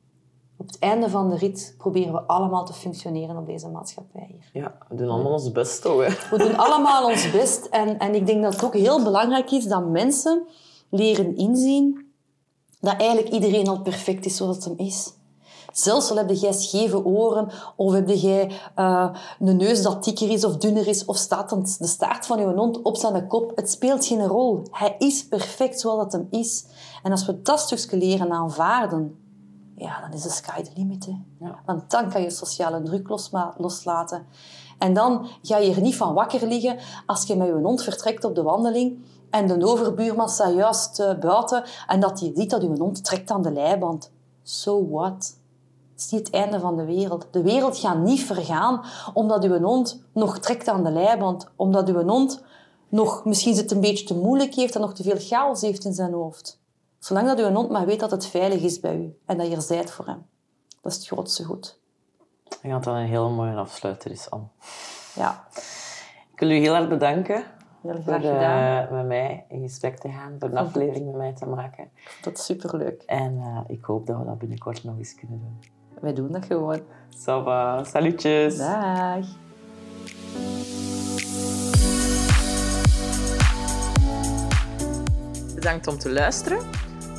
Op 0.60 0.66
het 0.66 0.78
einde 0.78 1.08
van 1.08 1.28
de 1.28 1.36
rit 1.36 1.74
proberen 1.78 2.12
we 2.12 2.20
allemaal 2.20 2.64
te 2.64 2.72
functioneren 2.72 3.36
op 3.36 3.46
deze 3.46 3.68
maatschappij 3.68 4.26
hier. 4.28 4.62
Ja, 4.62 4.78
we 4.88 4.94
doen 4.94 5.08
allemaal 5.08 5.32
ons 5.32 5.52
best, 5.52 5.82
toch? 5.82 6.06
Hè? 6.06 6.36
We 6.36 6.38
doen 6.38 6.56
allemaal 6.56 7.08
ons 7.08 7.30
best. 7.30 7.66
En, 7.66 7.98
en 7.98 8.14
ik 8.14 8.26
denk 8.26 8.42
dat 8.42 8.52
het 8.52 8.64
ook 8.64 8.74
heel 8.74 9.02
belangrijk 9.02 9.50
is 9.50 9.64
dat 9.64 9.88
mensen 9.88 10.46
leren 10.90 11.36
inzien 11.36 12.06
dat 12.80 13.00
eigenlijk 13.00 13.34
iedereen 13.34 13.68
al 13.68 13.80
perfect 13.80 14.24
is 14.24 14.36
zoals 14.36 14.56
het 14.56 14.64
hem 14.64 14.74
is. 14.76 15.12
Zelfs 15.72 16.10
al 16.10 16.16
heb 16.16 16.30
jij 16.30 16.52
scheve 16.52 17.04
oren, 17.04 17.48
of 17.76 17.92
heb 17.92 18.08
jij 18.08 18.50
eh, 18.74 19.10
een 19.38 19.56
neus 19.56 19.82
dat 19.82 20.04
dikker 20.04 20.30
is 20.30 20.44
of 20.44 20.56
dunner 20.56 20.88
is, 20.88 21.04
of 21.04 21.16
staat 21.16 21.78
de 21.78 21.86
staart 21.86 22.26
van 22.26 22.40
je 22.40 22.46
hond 22.46 22.82
op 22.82 22.96
zijn 22.96 23.26
kop. 23.26 23.52
Het 23.54 23.70
speelt 23.70 24.06
geen 24.06 24.26
rol. 24.26 24.62
Hij 24.70 24.94
is 24.98 25.28
perfect 25.28 25.80
zoals 25.80 25.98
dat 25.98 26.12
hem 26.12 26.26
is. 26.30 26.66
En 27.02 27.10
als 27.10 27.26
we 27.26 27.42
dat 27.42 27.60
stukje 27.60 27.96
leren 27.96 28.32
aanvaarden, 28.32 29.18
ja, 29.80 30.00
dan 30.00 30.12
is 30.12 30.22
de 30.22 30.30
sky 30.30 30.62
the 30.62 30.70
limit. 30.76 31.06
Hè. 31.06 31.16
Ja. 31.46 31.60
Want 31.66 31.90
dan 31.90 32.10
kan 32.10 32.22
je 32.22 32.30
sociale 32.30 32.82
druk 32.82 33.08
losma- 33.08 33.54
loslaten. 33.56 34.26
En 34.78 34.94
dan 34.94 35.26
ga 35.42 35.56
je 35.56 35.74
er 35.74 35.80
niet 35.80 35.96
van 35.96 36.14
wakker 36.14 36.46
liggen 36.46 36.78
als 37.06 37.26
je 37.26 37.36
met 37.36 37.46
je 37.46 37.52
hond 37.52 37.82
vertrekt 37.82 38.24
op 38.24 38.34
de 38.34 38.42
wandeling 38.42 39.04
en 39.30 39.46
de 39.46 39.66
overbuurman 39.66 40.28
staat 40.28 40.54
juist 40.54 41.00
eh, 41.00 41.18
buiten 41.18 41.64
en 41.86 42.00
dat 42.00 42.20
je 42.20 42.32
ziet 42.34 42.50
dat 42.50 42.62
je 42.62 42.68
hond 42.68 43.04
trekt 43.04 43.30
aan 43.30 43.42
de 43.42 43.52
leiband. 43.52 44.10
So 44.42 44.88
what? 44.88 45.38
Het 45.92 46.00
is 46.00 46.10
niet 46.10 46.26
het 46.26 46.34
einde 46.34 46.60
van 46.60 46.76
de 46.76 46.84
wereld. 46.84 47.26
De 47.30 47.42
wereld 47.42 47.78
gaat 47.78 47.98
niet 47.98 48.20
vergaan 48.20 48.84
omdat 49.14 49.44
uw 49.44 49.60
hond 49.60 50.02
nog 50.12 50.38
trekt 50.38 50.68
aan 50.68 50.84
de 50.84 50.90
leiband. 50.90 51.48
Omdat 51.56 51.88
uw 51.88 52.02
hond 52.02 52.42
nog 52.88 53.24
misschien 53.24 53.56
het 53.56 53.70
een 53.70 53.80
beetje 53.80 54.06
te 54.06 54.14
moeilijk 54.14 54.54
heeft 54.54 54.74
en 54.74 54.80
nog 54.80 54.94
te 54.94 55.02
veel 55.02 55.18
chaos 55.18 55.60
heeft 55.60 55.84
in 55.84 55.92
zijn 55.94 56.12
hoofd. 56.12 56.59
Zolang 57.00 57.26
dat 57.26 57.38
uw 57.38 57.52
hond 57.54 57.70
maar 57.70 57.86
weet 57.86 58.00
dat 58.00 58.10
het 58.10 58.26
veilig 58.26 58.62
is 58.62 58.80
bij 58.80 58.96
u 58.96 59.18
en 59.26 59.36
dat 59.38 59.48
je 59.48 59.54
er 59.56 59.62
zijt 59.62 59.90
voor 59.90 60.06
hem. 60.06 60.26
Dat 60.80 60.92
is 60.92 60.98
het 60.98 61.06
grootste 61.06 61.44
goed. 61.44 61.78
Ik 62.48 62.58
denk 62.62 62.74
dat 62.74 62.84
dat 62.84 62.94
een 62.94 63.06
hele 63.06 63.28
mooie 63.28 63.54
afsluiter 63.54 64.10
is, 64.10 64.30
Anne. 64.30 64.46
Ja, 65.14 65.46
Ik 66.32 66.40
wil 66.40 66.50
u 66.50 66.54
heel 66.54 66.74
erg 66.74 66.88
bedanken 66.88 67.44
heel 67.82 67.92
voor 67.94 68.02
graag 68.02 68.20
gedaan. 68.20 68.84
eh, 68.86 68.90
met 68.92 69.06
mij 69.06 69.44
in 69.48 69.60
gesprek 69.62 69.98
te 69.98 70.08
gaan, 70.08 70.36
voor 70.38 70.48
een 70.48 70.56
aflevering 70.66 71.06
met 71.06 71.16
mij 71.16 71.32
te 71.32 71.46
maken. 71.46 71.90
Dat 72.22 72.38
is 72.38 72.44
superleuk. 72.44 73.02
En 73.02 73.36
eh, 73.38 73.58
ik 73.76 73.84
hoop 73.84 74.06
dat 74.06 74.18
we 74.18 74.24
dat 74.24 74.38
binnenkort 74.38 74.84
nog 74.84 74.98
eens 74.98 75.14
kunnen 75.14 75.38
doen. 75.40 75.58
Wij 76.00 76.12
doen 76.14 76.32
dat 76.32 76.44
gewoon. 76.44 76.80
Ça 77.16 77.24
va, 77.44 77.84
salutjes! 77.84 78.56
Dag. 78.56 79.26
Bedankt 85.54 85.86
om 85.86 85.98
te 85.98 86.10
luisteren. 86.12 86.58